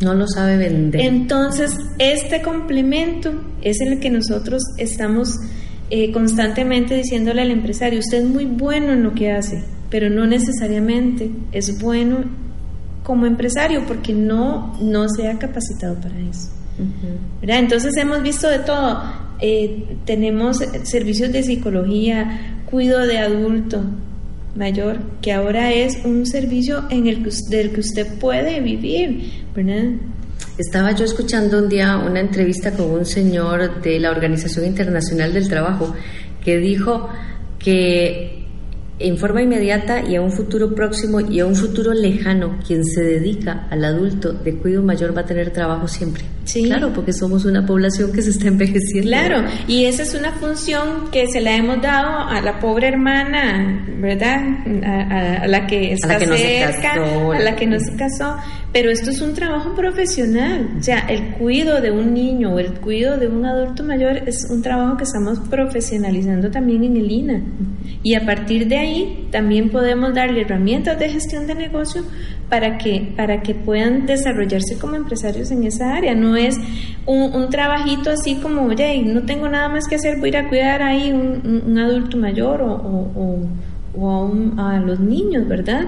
[0.00, 1.00] No lo sabe vender.
[1.00, 3.32] Entonces, este complemento
[3.62, 5.38] es el que nosotros estamos
[5.90, 10.26] eh, constantemente diciéndole al empresario, usted es muy bueno en lo que hace, pero no
[10.26, 12.24] necesariamente es bueno
[13.04, 16.50] como empresario porque no, no se ha capacitado para eso.
[17.42, 19.02] Entonces hemos visto de todo.
[19.40, 23.84] Eh, tenemos servicios de psicología, cuido de adulto
[24.56, 29.92] mayor, que ahora es un servicio en el que, del que usted puede vivir, ¿verdad?
[30.56, 35.48] Estaba yo escuchando un día una entrevista con un señor de la Organización Internacional del
[35.48, 35.94] Trabajo
[36.44, 37.08] que dijo
[37.58, 38.33] que
[38.98, 43.02] en forma inmediata y a un futuro próximo y a un futuro lejano, quien se
[43.02, 46.33] dedica al adulto de cuidado mayor va a tener trabajo siempre.
[46.44, 46.64] Sí.
[46.64, 49.08] Claro, porque somos una población que se está envejeciendo.
[49.08, 53.86] Claro, y esa es una función que se la hemos dado a la pobre hermana,
[53.98, 54.40] ¿verdad?
[54.84, 58.36] A, la que está la que cerca, no a la que no se casó.
[58.72, 60.68] Pero esto es un trabajo profesional.
[60.78, 64.46] O sea, el cuidado de un niño o el cuidado de un adulto mayor es
[64.50, 67.42] un trabajo que estamos profesionalizando también en el INA.
[68.02, 72.02] Y a partir de ahí también podemos darle herramientas de gestión de negocio
[72.48, 76.14] para que, para que puedan desarrollarse como empresarios en esa área.
[76.14, 76.56] No es
[77.06, 80.48] un, trabajito así como, oye, no tengo nada más que hacer, voy a ir a
[80.48, 83.48] cuidar ahí un, un, adulto mayor o, o,
[83.96, 85.86] o a, a los niños, ¿verdad?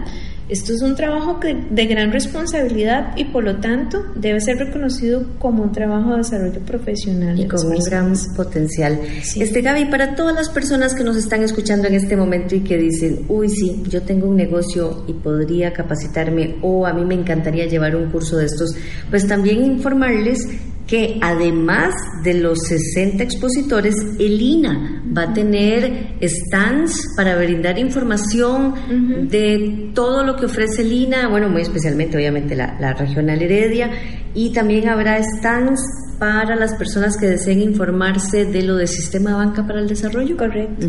[0.48, 5.64] Esto es un trabajo de gran responsabilidad y por lo tanto debe ser reconocido como
[5.64, 7.38] un trabajo de desarrollo profesional.
[7.38, 9.00] Y con un gran potencial.
[9.34, 12.76] Este Gaby, para todas las personas que nos están escuchando en este momento y que
[12.76, 17.66] dicen, uy, sí, yo tengo un negocio y podría capacitarme o a mí me encantaría
[17.66, 18.76] llevar un curso de estos,
[19.10, 20.46] pues también informarles
[20.86, 29.28] que además de los 60 expositores, el INA va a tener stands para brindar información
[29.28, 33.90] de todo lo que ofrece el INA, bueno, muy especialmente obviamente la, la regional Heredia,
[34.34, 35.80] y también habrá stands
[36.18, 40.36] para las personas que deseen informarse de lo del sistema de banca para el desarrollo.
[40.36, 40.86] Correcto.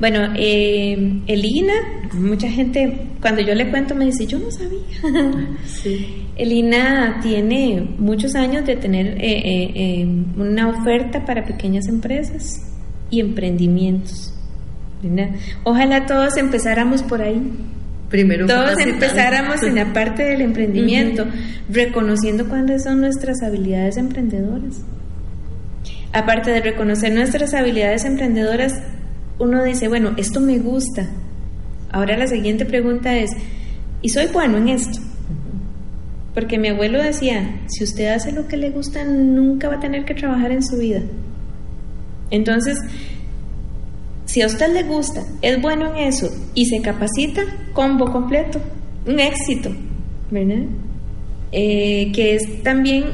[0.00, 1.74] Bueno, eh, el INA,
[2.14, 4.80] mucha gente, cuando yo le cuento, me dice, yo no sabía.
[5.64, 6.26] sí.
[6.36, 10.06] El INA tiene muchos años de tener eh, eh,
[10.36, 12.62] una oferta para pequeñas empresas
[13.10, 14.32] y emprendimientos.
[15.64, 17.40] Ojalá todos empezáramos por ahí.
[18.08, 21.26] Primero todos empezáramos en la parte del emprendimiento,
[21.68, 24.82] reconociendo cuáles son nuestras habilidades emprendedoras.
[26.12, 28.72] Aparte de reconocer nuestras habilidades emprendedoras,
[29.38, 31.08] uno dice, bueno, esto me gusta.
[31.90, 33.30] Ahora la siguiente pregunta es,
[34.02, 35.00] ¿y soy bueno en esto?
[36.32, 40.04] Porque mi abuelo decía, si usted hace lo que le gusta, nunca va a tener
[40.04, 41.00] que trabajar en su vida.
[42.30, 42.78] Entonces,
[44.26, 48.60] si a usted le gusta, es bueno en eso y se capacita, combo completo,
[49.06, 49.70] un éxito,
[50.30, 50.64] ¿verdad?
[51.52, 53.04] Eh, que es también,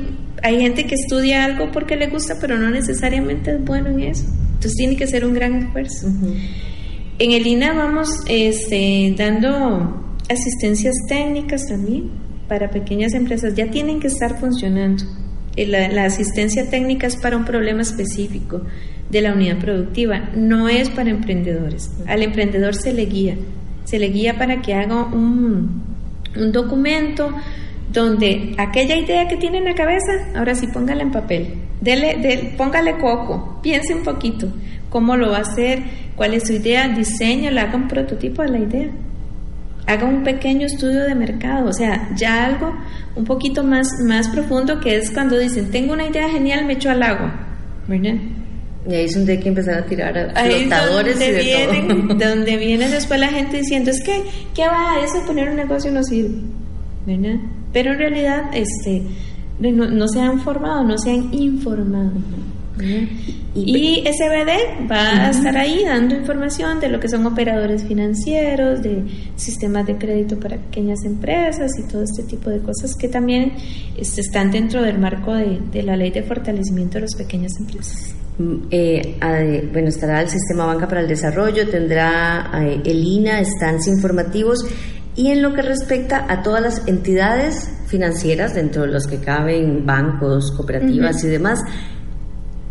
[0.43, 4.25] hay gente que estudia algo porque le gusta, pero no necesariamente es bueno en eso.
[4.55, 6.09] Entonces tiene que ser un gran esfuerzo.
[7.19, 12.11] En el INA vamos este, dando asistencias técnicas también
[12.49, 13.55] para pequeñas empresas.
[13.55, 15.05] Ya tienen que estar funcionando.
[15.57, 18.63] Eh, La, la asistencia técnica es para un problema específico
[19.13, 21.89] de la unidad productiva, no es para emprendedores.
[22.09, 23.37] Al emprendedor se le guía,
[23.85, 25.83] se le guía para que haga un,
[26.35, 27.31] un documento
[27.93, 32.55] donde aquella idea que tiene en la cabeza, ahora sí póngala en papel, dele, de-
[32.57, 34.49] póngale coco, piense un poquito
[34.89, 35.83] cómo lo va a hacer,
[36.17, 38.89] cuál es su idea, diseña, haga un prototipo de la idea,
[39.87, 42.73] haga un pequeño estudio de mercado, o sea, ya algo
[43.15, 46.89] un poquito más, más profundo que es cuando dicen, tengo una idea genial, me echo
[46.91, 47.47] al agua,
[47.89, 48.15] ¿verdad?
[48.89, 51.89] Y ahí es donde hay que empezar a tirar a flotadores y donde de vienen,
[51.89, 52.15] todo.
[52.17, 54.23] de donde viene después la gente diciendo, es que,
[54.55, 54.97] ¿qué va?
[55.05, 56.41] Eso de poner un negocio no sirve,
[57.07, 57.39] ¿verdad?
[57.73, 59.03] Pero en realidad, este,
[59.61, 62.13] no, no se han formado, no se han informado.
[62.77, 63.09] ¿verdad?
[63.55, 69.05] Y SBD va a estar ahí dando información de lo que son operadores financieros, de
[69.37, 73.53] sistemas de crédito para pequeñas empresas y todo este tipo de cosas que también
[73.97, 78.15] este, están dentro del marco de, de la ley de fortalecimiento de las pequeñas empresas.
[78.39, 84.65] Eh, bueno, estará el Sistema Banca para el Desarrollo, tendrá eh, el INA, estancia informativos
[85.15, 89.85] y en lo que respecta a todas las entidades financieras, dentro de los que caben
[89.85, 91.61] bancos, cooperativas y demás,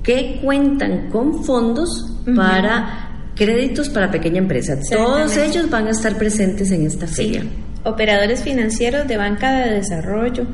[0.01, 1.89] que cuentan con fondos
[2.36, 4.78] para créditos para pequeña empresa.
[4.89, 7.43] Todos ellos van a estar presentes en esta feria.
[7.84, 10.47] operadores financieros de banca de desarrollo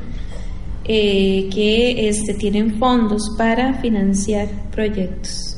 [0.88, 5.54] eh, que este, tienen fondos para financiar proyectos.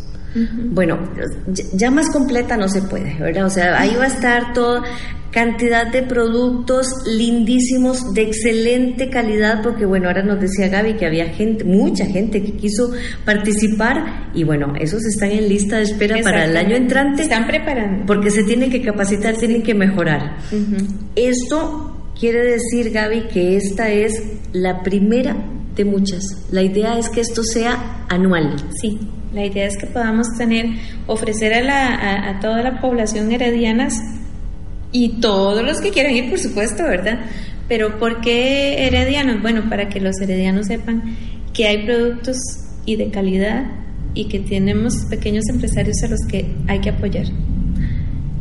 [0.72, 0.96] Bueno,
[1.72, 3.46] ya- más completa no se puede, ¿verdad?
[3.46, 4.82] O sea, ahí va a estar toda
[5.32, 11.26] cantidad de productos lindísimos, de excelente calidad, porque bueno, ahora nos decía Gaby que había
[11.30, 12.92] gente, mucha gente que quiso
[13.24, 17.22] participar y bueno, esos están en lista de espera para el año entrante.
[17.22, 18.06] Están preparando.
[18.06, 20.36] Porque se tienen que capacitar, tienen que mejorar.
[21.16, 21.89] Esto
[22.20, 25.34] quiere decir, Gaby, que esta es la primera
[25.74, 26.22] de muchas.
[26.52, 28.56] La idea es que esto sea anual.
[28.80, 29.00] Sí,
[29.32, 30.66] la idea es que podamos tener,
[31.06, 33.94] ofrecer a, la, a, a toda la población heredianas
[34.92, 37.20] y todos los que quieran ir, por supuesto, ¿verdad?
[37.68, 39.40] Pero ¿por qué heredianos?
[39.40, 41.16] Bueno, para que los heredianos sepan
[41.54, 42.36] que hay productos
[42.84, 43.64] y de calidad
[44.14, 47.26] y que tenemos pequeños empresarios a los que hay que apoyar.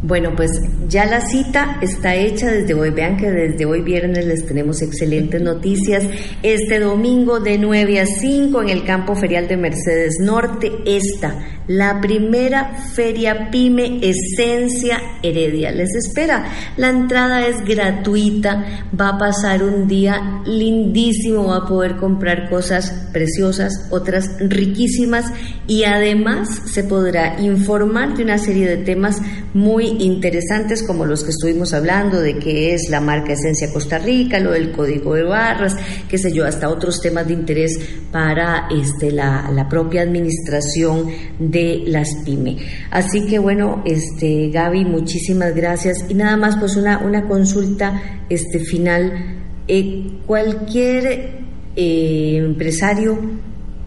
[0.02, 0.52] Bueno, pues
[0.88, 2.90] ya la cita está hecha desde hoy.
[2.90, 6.06] Vean que desde hoy viernes les tenemos excelentes noticias.
[6.42, 12.00] Este domingo de 9 a 5 en el campo ferial de Mercedes Norte, esta, la
[12.00, 15.72] primera feria pyme Esencia Heredia.
[15.72, 16.46] Les espera.
[16.78, 18.86] La entrada es gratuita.
[19.00, 21.48] Va a pasar un día lindísimo.
[21.48, 25.26] Va a poder comprar cosas preciosas, otras riquísimas
[25.68, 29.22] y además se podrá informar de una serie de temas
[29.54, 34.40] muy interesantes como los que estuvimos hablando de qué es la marca Esencia Costa Rica,
[34.40, 35.76] lo del código de barras,
[36.08, 37.80] qué sé yo, hasta otros temas de interés
[38.12, 41.08] para este, la, la propia administración
[41.40, 42.58] de las pyme.
[42.92, 46.06] Así que bueno, este, Gaby, muchísimas gracias.
[46.10, 49.38] Y nada más, pues una, una consulta este, final.
[49.68, 51.40] Eh, cualquier
[51.76, 53.20] eh, empresario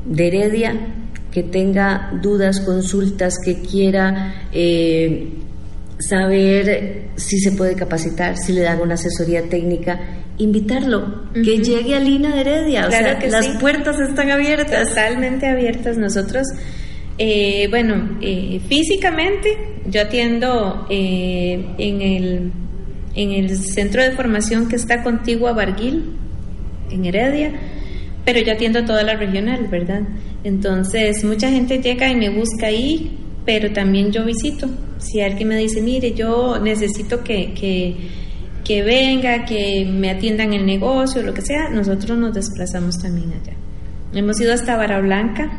[0.04, 0.94] de Heredia
[1.32, 5.41] que tenga dudas, consultas, que quiera eh,
[5.98, 10.00] saber si se puede capacitar, si le dan una asesoría técnica,
[10.38, 12.86] invitarlo, que llegue a Lina de Heredia.
[12.88, 13.52] Claro o sea, que las sí.
[13.60, 14.88] puertas están abiertas.
[14.88, 15.98] Totalmente abiertas.
[15.98, 16.46] Nosotros,
[17.18, 22.52] eh, bueno, eh, físicamente yo atiendo eh, en, el,
[23.14, 26.16] en el centro de formación que está contiguo a Barguil,
[26.90, 27.52] en Heredia,
[28.24, 30.02] pero yo atiendo toda la regional, ¿verdad?
[30.44, 34.68] Entonces, mucha gente llega y me busca ahí, pero también yo visito.
[34.98, 37.96] Si alguien me dice, mire, yo necesito que, que,
[38.64, 43.56] que venga, que me atiendan el negocio, lo que sea, nosotros nos desplazamos también allá.
[44.14, 45.50] Hemos ido hasta Vara Blanca.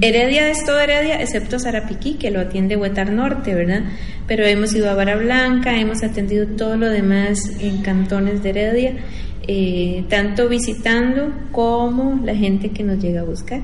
[0.00, 3.84] Heredia es todo Heredia, excepto Zarapiquí, que lo atiende Huetar Norte, ¿verdad?
[4.26, 8.96] Pero hemos ido a Vara Blanca, hemos atendido todo lo demás en cantones de Heredia,
[9.46, 13.62] eh, tanto visitando como la gente que nos llega a buscar.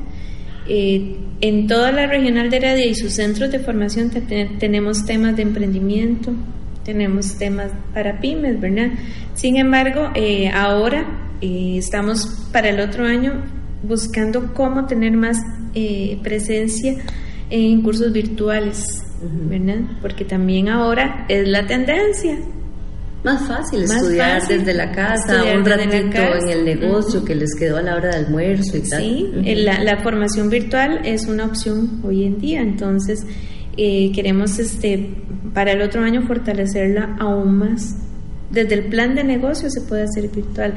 [0.68, 5.04] Eh, en toda la regional de Heredia y sus centros de formación te- te- tenemos
[5.04, 6.32] temas de emprendimiento,
[6.84, 8.88] tenemos temas para pymes, ¿verdad?
[9.34, 13.42] Sin embargo, eh, ahora eh, estamos para el otro año
[13.82, 15.36] buscando cómo tener más
[15.74, 16.94] eh, presencia
[17.50, 18.82] en cursos virtuales,
[19.50, 19.80] ¿verdad?
[20.00, 22.38] Porque también ahora es la tendencia.
[23.24, 26.38] Más fácil Más estudiar fácil desde la casa, un ratito casa.
[26.40, 29.00] en el negocio que les quedó a la hora de almuerzo y tal.
[29.00, 33.24] Sí, eh, la, la formación virtual es una opción hoy en día, entonces
[33.76, 35.10] eh, queremos este,
[35.54, 37.96] para el otro año fortalecerla aún más.
[38.50, 40.74] Desde el plan de negocio se puede hacer virtual.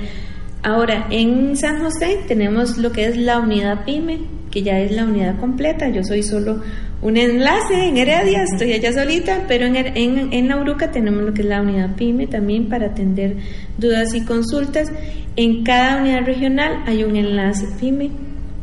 [0.68, 4.20] Ahora, en San José tenemos lo que es la unidad PYME,
[4.52, 5.88] que ya es la unidad completa.
[5.88, 6.62] Yo soy solo
[7.02, 11.34] un enlace en Heredia, estoy allá solita, pero en, en, en La Uruca tenemos lo
[11.34, 13.38] que es la unidad PYME también para atender
[13.78, 14.92] dudas y consultas.
[15.38, 18.12] En cada unidad regional hay un enlace PYME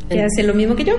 [0.07, 0.97] que hace lo mismo que yo,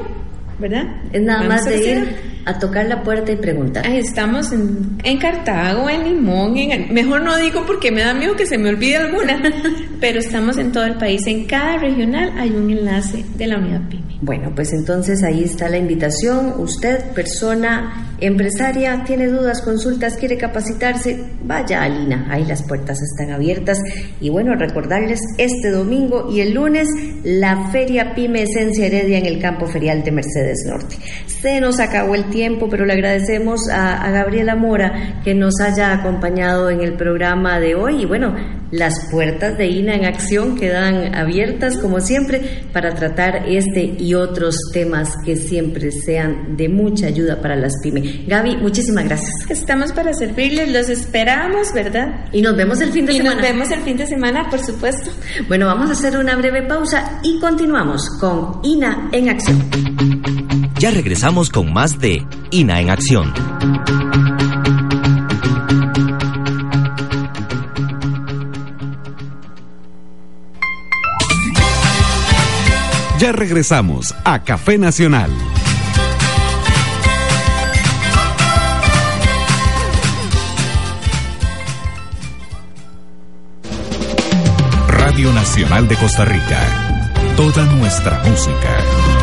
[0.59, 1.03] ¿verdad?
[1.13, 3.85] Es nada más de ir a tocar la puerta y preguntar.
[3.87, 8.47] estamos en, en, Cartago, en Limón, en, mejor no digo porque me da miedo que
[8.47, 9.43] se me olvide alguna,
[10.01, 11.27] pero estamos en todo el país.
[11.27, 14.07] En cada regional hay un enlace de la unidad PYME.
[14.23, 16.55] Bueno, pues entonces ahí está la invitación.
[16.59, 22.27] Usted, persona empresaria, tiene dudas, consultas, quiere capacitarse, vaya a Lina.
[22.31, 23.79] Ahí las puertas están abiertas.
[24.21, 26.89] Y bueno, recordarles este domingo y el lunes
[27.25, 30.97] la Feria Pyme Esencia Heredia en el campo ferial de Mercedes Norte.
[31.27, 32.36] Se nos acabó el tiempo,
[32.71, 37.75] pero le agradecemos a, a Gabriela Mora que nos haya acompañado en el programa de
[37.75, 38.03] hoy.
[38.03, 38.35] Y bueno,
[38.71, 44.57] las puertas de INA en acción quedan abiertas, como siempre, para tratar este y otros
[44.73, 48.27] temas que siempre sean de mucha ayuda para las pymes.
[48.27, 49.31] Gaby, muchísimas gracias.
[49.49, 52.27] Estamos para servirles, los esperamos, ¿verdad?
[52.33, 53.33] Y nos vemos el fin de semana.
[53.33, 55.11] Y nos vemos el fin de semana, por supuesto.
[55.49, 60.36] Bueno, vamos a hacer una breve pausa y continuamos con INA en acción.
[60.79, 63.33] Ya regresamos con más de INA en acción.
[73.19, 75.31] Ya regresamos a Café Nacional.
[84.89, 86.63] Radio Nacional de Costa Rica.
[87.35, 89.16] Toda nuestra música.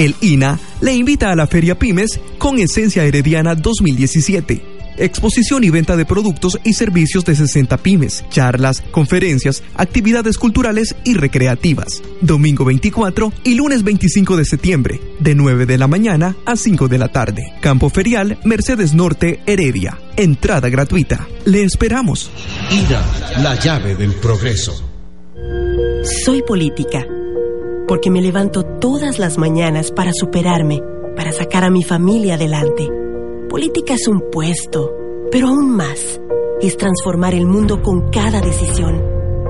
[0.00, 5.96] El INA le invita a la Feria Pymes con Esencia Herediana 2017 exposición y venta
[5.96, 12.02] de productos y servicios de 60 pymes, charlas, conferencias, actividades culturales y recreativas.
[12.20, 16.98] Domingo 24 y lunes 25 de septiembre, de 9 de la mañana a 5 de
[16.98, 17.54] la tarde.
[17.60, 19.98] Campo Ferial, Mercedes Norte, Heredia.
[20.16, 21.26] Entrada gratuita.
[21.44, 22.30] Le esperamos.
[22.70, 23.02] IRA,
[23.42, 24.86] la llave del progreso.
[26.24, 27.06] Soy política,
[27.90, 30.80] porque me levanto todas las mañanas para superarme,
[31.14, 32.88] para sacar a mi familia adelante
[33.50, 34.94] Política es un puesto,
[35.32, 36.20] pero aún más
[36.60, 39.02] es transformar el mundo con cada decisión.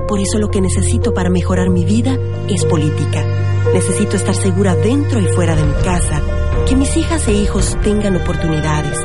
[0.07, 2.17] Por eso lo que necesito para mejorar mi vida
[2.49, 3.23] es política.
[3.75, 6.19] Necesito estar segura dentro y fuera de mi casa,
[6.67, 8.97] que mis hijas e hijos tengan oportunidades,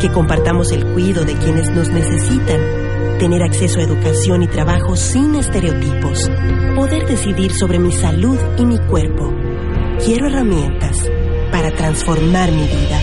[0.00, 2.79] que compartamos el cuidado de quienes nos necesitan,
[3.20, 6.30] tener acceso a educación y trabajo sin estereotipos,
[6.74, 9.30] poder decidir sobre mi salud y mi cuerpo.
[10.02, 11.06] Quiero herramientas
[11.52, 12.98] para transformar mi vida.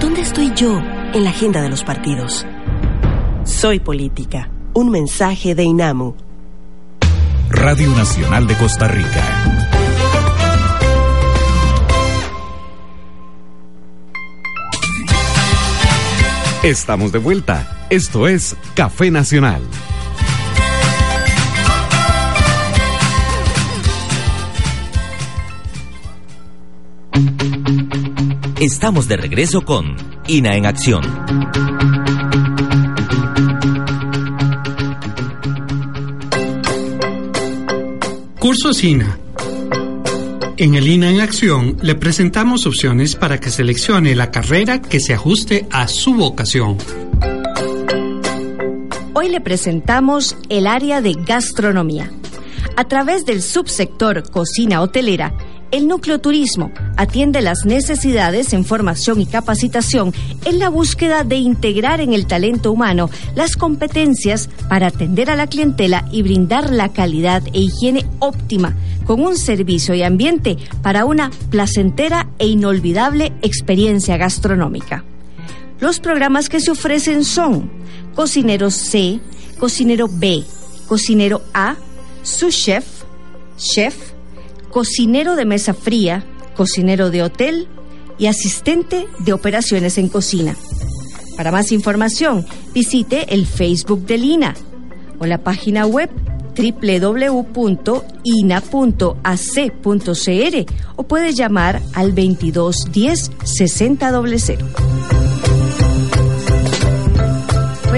[0.00, 0.78] ¿Dónde estoy yo
[1.12, 2.46] en la agenda de los partidos?
[3.42, 4.52] Soy política.
[4.72, 6.14] Un mensaje de INAMU.
[7.50, 9.24] Radio Nacional de Costa Rica.
[16.62, 17.75] Estamos de vuelta.
[17.88, 19.62] Esto es Café Nacional.
[28.60, 29.94] Estamos de regreso con
[30.26, 31.04] INA en Acción.
[38.40, 39.16] Cursos INA.
[40.56, 45.14] En el INA en Acción le presentamos opciones para que seleccione la carrera que se
[45.14, 46.78] ajuste a su vocación.
[49.18, 52.10] Hoy le presentamos el área de gastronomía.
[52.76, 55.32] A través del subsector cocina hotelera,
[55.70, 60.12] el núcleo turismo atiende las necesidades en formación y capacitación
[60.44, 65.46] en la búsqueda de integrar en el talento humano las competencias para atender a la
[65.46, 71.30] clientela y brindar la calidad e higiene óptima con un servicio y ambiente para una
[71.48, 75.06] placentera e inolvidable experiencia gastronómica.
[75.80, 77.70] Los programas que se ofrecen son
[78.14, 79.20] Cocinero C,
[79.58, 80.42] Cocinero B,
[80.86, 81.76] Cocinero A,
[82.22, 82.84] Su Chef,
[83.58, 83.94] Chef,
[84.70, 86.24] cocinero de mesa fría,
[86.54, 87.68] cocinero de hotel
[88.18, 90.56] y asistente de operaciones en cocina.
[91.36, 94.54] Para más información, visite el Facebook de Lina
[95.18, 96.10] o la página web
[96.56, 97.44] www.ina.ac.cr
[100.96, 105.15] o puede llamar al 2210 6000.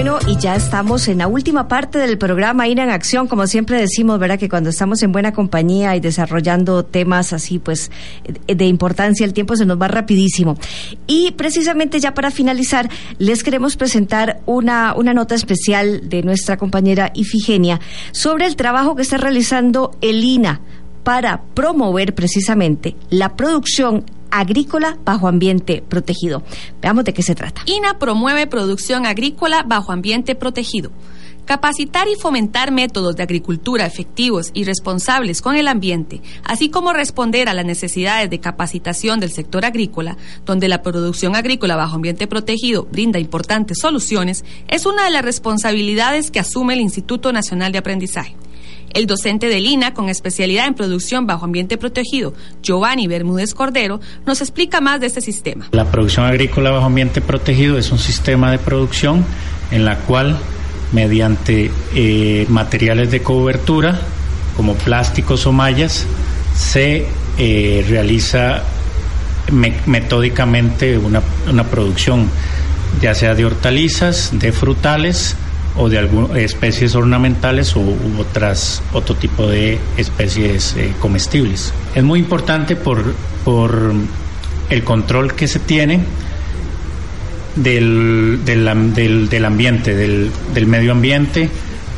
[0.01, 3.27] Bueno, y ya estamos en la última parte del programa INA en Acción.
[3.27, 4.39] Como siempre decimos, ¿verdad?
[4.39, 7.91] Que cuando estamos en buena compañía y desarrollando temas así, pues,
[8.47, 10.57] de importancia, el tiempo se nos va rapidísimo.
[11.05, 17.11] Y precisamente ya para finalizar, les queremos presentar una, una nota especial de nuestra compañera
[17.13, 17.81] Ifigenia
[18.13, 20.61] sobre el trabajo que está realizando el INA
[21.03, 26.43] para promover precisamente la producción agrícola bajo ambiente protegido.
[26.81, 27.61] Veamos de qué se trata.
[27.65, 30.91] INA promueve producción agrícola bajo ambiente protegido.
[31.45, 37.49] Capacitar y fomentar métodos de agricultura efectivos y responsables con el ambiente, así como responder
[37.49, 40.15] a las necesidades de capacitación del sector agrícola,
[40.45, 46.29] donde la producción agrícola bajo ambiente protegido brinda importantes soluciones, es una de las responsabilidades
[46.29, 48.35] que asume el Instituto Nacional de Aprendizaje.
[48.93, 54.41] El docente de Lina, con especialidad en producción bajo ambiente protegido, Giovanni Bermúdez Cordero, nos
[54.41, 55.67] explica más de este sistema.
[55.71, 59.25] La producción agrícola bajo ambiente protegido es un sistema de producción
[59.71, 60.37] en la cual,
[60.91, 63.99] mediante eh, materiales de cobertura,
[64.57, 66.05] como plásticos o mallas,
[66.55, 67.05] se
[67.37, 68.63] eh, realiza
[69.85, 72.29] metódicamente una, una producción,
[73.01, 75.35] ya sea de hortalizas, de frutales,
[75.79, 81.73] o de algunas especies ornamentales u otras otro tipo de especies eh, comestibles.
[81.95, 83.15] Es muy importante por,
[83.45, 83.93] por
[84.69, 86.01] el control que se tiene
[87.55, 91.49] del, del, del, ambiente, del, del, medio ambiente,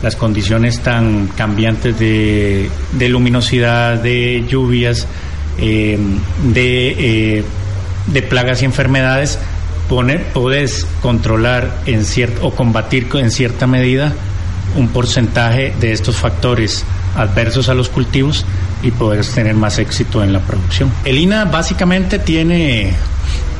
[0.03, 5.07] las condiciones tan cambiantes de, de luminosidad, de lluvias,
[5.57, 5.97] eh,
[6.53, 7.43] de, eh,
[8.07, 9.39] de plagas y enfermedades
[9.91, 14.13] poner, podés controlar en cierto, o combatir en cierta medida
[14.77, 16.85] un porcentaje de estos factores
[17.17, 18.45] adversos a los cultivos
[18.83, 20.89] y poder tener más éxito en la producción.
[21.03, 22.93] El INA básicamente tiene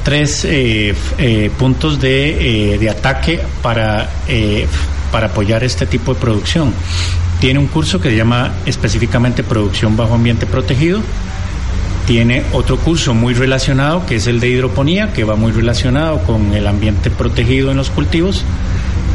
[0.05, 4.09] tres eh, eh, puntos de, eh, de, ataque para,
[5.11, 6.73] para apoyar este tipo de producción.
[7.41, 11.01] Tiene un curso que se llama específicamente Producción bajo ambiente protegido,
[12.05, 16.53] tiene otro curso muy relacionado, que es el de hidroponía, que va muy relacionado con
[16.53, 18.43] el ambiente protegido en los cultivos.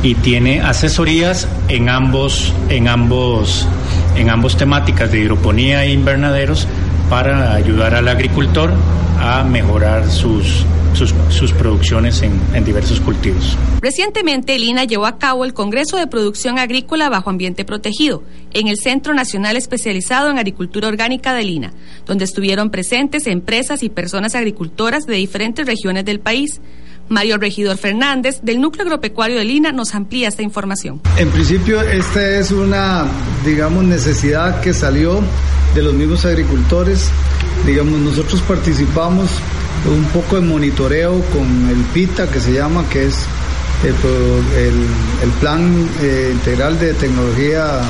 [0.02, 3.66] Y tiene asesorías en ambos, en ambos,
[4.14, 6.68] en ambos temáticas de hidroponía e invernaderos
[7.08, 8.72] para ayudar al agricultor
[9.20, 13.56] a mejorar sus, sus, producciones en, en, diversos cultivos.
[13.80, 18.68] Recientemente, el INA llevó a cabo el Congreso de Producción Agrícola bajo Ambiente Protegido en
[18.68, 21.72] el Centro Nacional Especializado en Agricultura Orgánica del INA,
[22.06, 26.60] donde estuvieron presentes empresas y personas agricultoras de diferentes regiones del país.
[27.08, 31.00] Mario Regidor Fernández, del Núcleo Agropecuario de Lina, nos amplía esta información.
[31.16, 33.06] En principio, esta es una,
[33.44, 35.20] digamos, necesidad que salió
[35.74, 37.10] de los mismos agricultores.
[37.64, 39.30] Digamos, nosotros participamos
[39.86, 43.26] un poco de monitoreo con el PITA, que se llama, que es
[43.84, 47.80] el, Plan eh, Integral de Tecnología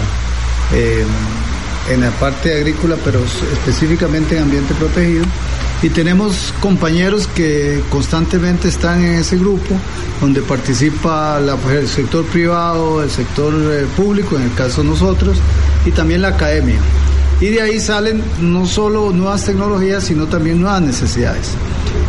[0.74, 1.04] eh,
[1.90, 5.24] en la parte agrícola, pero específicamente en ambiente protegido.
[5.82, 9.74] Y tenemos compañeros que constantemente están en ese grupo,
[10.20, 15.36] donde participa el sector privado, el sector eh, público, en el caso nosotros,
[15.84, 16.78] y también la academia.
[17.40, 21.52] Y de ahí salen no solo nuevas tecnologías, sino también nuevas necesidades.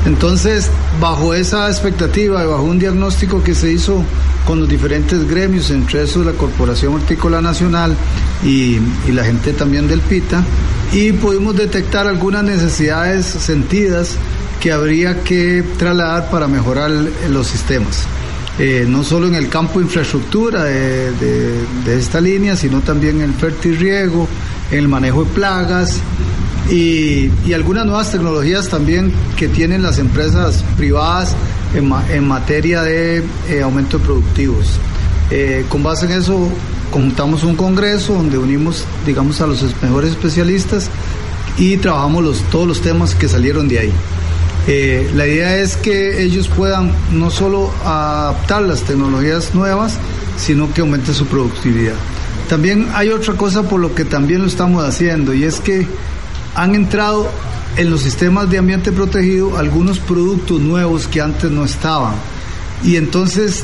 [0.08, 4.02] Entonces, bajo esa expectativa y bajo un diagnóstico que se hizo
[4.46, 7.94] con los diferentes gremios, entre esos la Corporación Hortícola Nacional
[8.42, 8.80] y,
[9.12, 10.46] la gente también del PITA,
[10.94, 14.16] y pudimos detectar algunas necesidades sentidas
[14.62, 16.90] que habría que trasladar para mejorar
[17.30, 18.06] los sistemas.
[18.60, 21.12] Eh, no solo en el campo de infraestructura de,
[21.86, 24.26] de, esta línea, sino también en el fértil riego,
[24.72, 26.00] en el manejo de plagas,
[26.70, 31.36] y, algunas nuevas tecnologías también que tienen las empresas privadas
[31.74, 34.80] en, materia de eh, aumento de productivos.
[35.32, 36.50] Eh, con base en eso,
[36.92, 40.90] conjuntamos un congreso donde unimos, digamos, a los mejores especialistas
[41.58, 43.92] y trabajamos los, todos los temas que salieron de ahí.
[44.68, 49.98] Eh, la idea es que ellos puedan no solo adaptar las tecnologías nuevas,
[50.38, 51.96] sino que aumente su productividad.
[52.50, 55.88] También hay otra cosa por lo que también lo estamos haciendo y es que
[56.58, 57.30] han entrado
[57.78, 62.16] en los sistemas de ambiente protegido algunos productos nuevos que antes no estaban.
[62.84, 63.64] Y entonces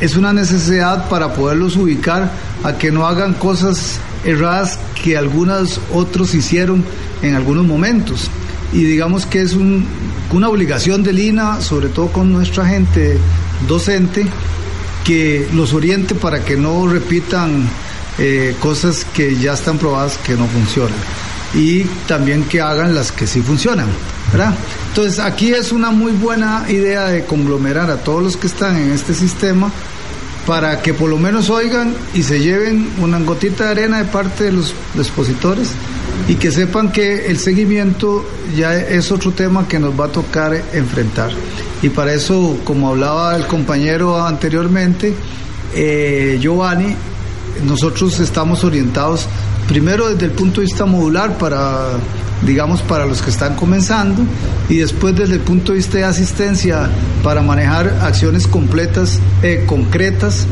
[0.00, 2.32] es una necesidad para poderlos ubicar
[2.64, 6.84] a que no hagan cosas erradas que algunos otros hicieron
[7.22, 8.28] en algunos momentos.
[8.72, 13.16] Y digamos que es una obligación del INA, sobre todo con nuestra gente
[13.68, 14.26] docente,
[15.04, 17.68] que los oriente para que no repitan
[18.18, 20.98] eh, cosas que ya están probadas que no funcionan
[21.54, 23.86] y también que hagan las que sí funcionan,
[24.32, 24.54] ¿verdad?
[24.88, 28.90] Entonces aquí es una muy buena idea de conglomerar a todos los que están en
[28.90, 29.70] este sistema
[30.46, 34.44] para que por lo menos oigan y se lleven una gotita de arena de parte
[34.44, 35.70] de los expositores
[36.28, 38.24] y que sepan que el seguimiento
[38.56, 41.30] ya es otro tema que nos va a tocar enfrentar.
[41.82, 45.14] Y para eso, como hablaba el compañero anteriormente,
[45.74, 46.94] eh, Giovanni,
[47.66, 49.26] nosotros estamos orientados
[49.68, 51.92] primero desde el punto de vista modular para
[52.42, 54.22] digamos para los que están comenzando
[54.68, 56.90] y después desde el punto de vista de asistencia
[57.22, 60.46] para manejar acciones completas, eh, concretas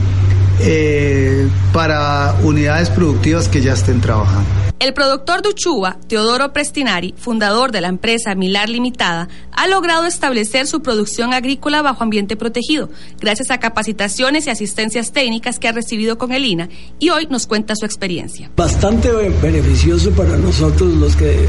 [0.60, 4.71] eh, para unidades productivas que ya estén trabajando.
[4.82, 10.66] El productor de Uchuva, Teodoro Prestinari, fundador de la empresa Milar Limitada, ha logrado establecer
[10.66, 16.18] su producción agrícola bajo ambiente protegido, gracias a capacitaciones y asistencias técnicas que ha recibido
[16.18, 16.68] con el INA,
[16.98, 18.50] y hoy nos cuenta su experiencia.
[18.56, 19.08] Bastante
[19.40, 21.46] beneficioso para nosotros los que eh,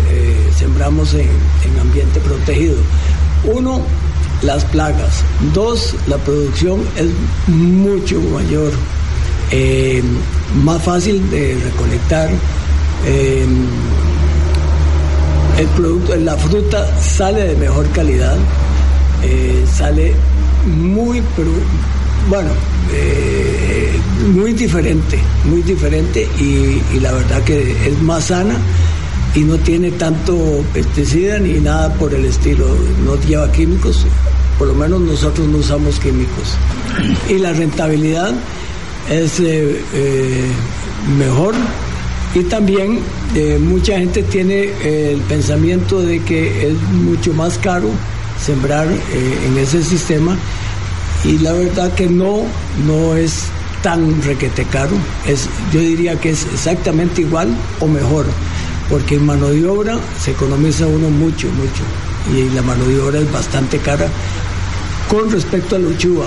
[0.55, 1.27] sembramos en,
[1.81, 2.77] ambiente protegido.
[3.45, 3.81] Uno,
[4.43, 5.23] las plagas.
[5.55, 7.07] Dos, la producción es
[7.47, 8.71] mucho mayor,
[9.49, 10.03] eh,
[10.63, 12.29] más fácil de recolectar
[13.05, 13.45] eh,
[15.59, 18.37] el producto, la fruta sale de mejor calidad,
[19.23, 20.13] eh, sale
[20.65, 21.21] muy,
[22.29, 22.49] bueno,
[22.93, 23.99] eh,
[24.33, 28.55] muy diferente, muy diferente y, la verdad que es más sana
[29.35, 32.67] y no tiene tanto pesticida ni nada por el estilo,
[33.05, 34.05] no lleva químicos,
[34.57, 36.57] por lo menos nosotros no usamos químicos.
[37.29, 38.33] Y la rentabilidad
[39.09, 39.41] es
[41.17, 41.53] mejor
[42.35, 42.99] y también
[43.35, 47.89] eh, mucha gente tiene eh, el pensamiento de que es mucho más caro
[48.43, 50.35] sembrar eh, en ese sistema
[51.23, 52.41] y la verdad que no,
[52.87, 53.45] no es
[53.83, 54.95] tan requete caro.
[55.27, 58.25] Es, yo diría que es exactamente igual o mejor,
[58.89, 61.83] porque en mano de obra se economiza uno mucho, mucho.
[62.35, 64.07] Y la mano de obra es bastante cara
[65.09, 66.25] con respecto a la uchuva.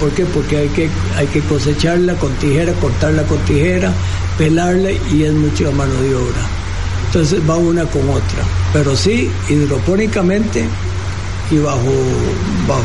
[0.00, 0.24] ¿Por qué?
[0.24, 3.92] Porque hay que, hay que cosecharla con tijera, cortarla con tijera,
[4.38, 6.46] pelarle y es mucha mano de obra.
[7.06, 8.42] Entonces va una con otra.
[8.72, 10.64] Pero sí, hidropónicamente
[11.50, 11.92] y bajo,
[12.66, 12.82] bajo,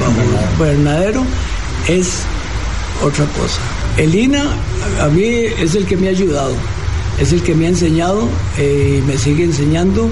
[0.00, 1.24] bajo invernadero
[1.88, 2.22] es
[3.02, 3.60] otra cosa.
[3.96, 4.44] El INA
[5.00, 6.54] a mí es el que me ha ayudado,
[7.18, 8.28] es el que me ha enseñado
[8.58, 10.08] eh, y me sigue enseñando.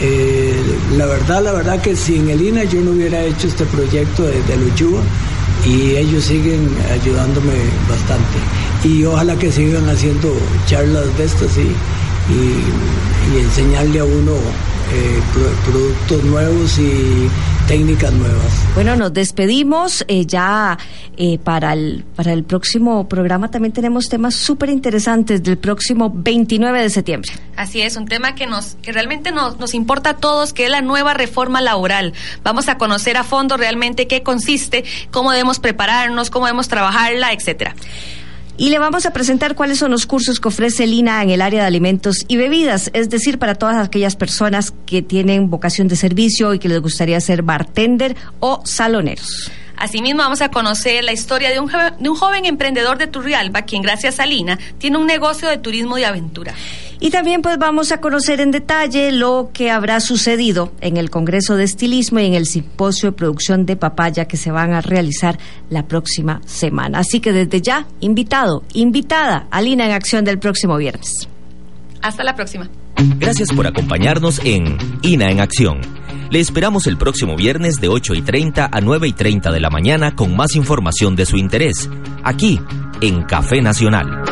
[0.00, 0.54] Eh,
[0.96, 4.42] la verdad, la verdad que sin el INA yo no hubiera hecho este proyecto de,
[4.42, 5.02] de Luchúa
[5.66, 7.54] y ellos siguen ayudándome
[7.88, 8.38] bastante.
[8.84, 10.34] Y ojalá que sigan haciendo
[10.66, 11.60] charlas de estas y,
[12.32, 14.32] y, enseñarle a uno
[14.92, 15.20] eh,
[15.64, 17.28] productos nuevos y
[17.66, 18.74] técnicas nuevas.
[18.74, 20.78] Bueno, nos despedimos eh, ya
[21.16, 23.50] eh, para, el, para el próximo programa.
[23.50, 27.32] También tenemos temas súper interesantes del próximo 29 de septiembre.
[27.56, 30.70] Así es, un tema que, nos, que realmente nos, nos importa a todos, que es
[30.70, 32.12] la nueva reforma laboral.
[32.42, 37.74] Vamos a conocer a fondo realmente qué consiste, cómo debemos prepararnos, cómo debemos trabajarla, etcétera.
[38.56, 41.62] Y le vamos a presentar cuáles son los cursos que ofrece Lina en el área
[41.62, 46.54] de alimentos y bebidas, es decir, para todas aquellas personas que tienen vocación de servicio
[46.54, 49.50] y que les gustaría ser bartender o saloneros.
[49.76, 53.82] Asimismo, vamos a conocer la historia de un, de un joven emprendedor de Turrialba, quien
[53.82, 56.54] gracias a Lina tiene un negocio de turismo de aventura.
[57.04, 61.54] Y también pues vamos a conocer en detalle lo que habrá sucedido en el Congreso
[61.54, 65.38] de Estilismo y en el Simposio de Producción de Papaya que se van a realizar
[65.68, 67.00] la próxima semana.
[67.00, 71.28] Así que desde ya, invitado, invitada a Lina en Acción del próximo viernes.
[72.00, 72.70] Hasta la próxima.
[73.18, 75.82] Gracias por acompañarnos en INA en Acción.
[76.30, 79.68] Le esperamos el próximo viernes de 8 y 30 a 9 y 30 de la
[79.68, 81.90] mañana con más información de su interés,
[82.22, 82.58] aquí
[83.02, 84.22] en Café Nacional.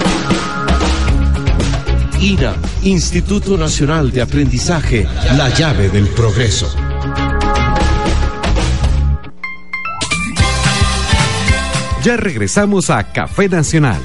[2.22, 2.54] INA,
[2.84, 6.72] Instituto Nacional de Aprendizaje, la llave del progreso.
[12.04, 14.00] Ya regresamos a Café Nacional.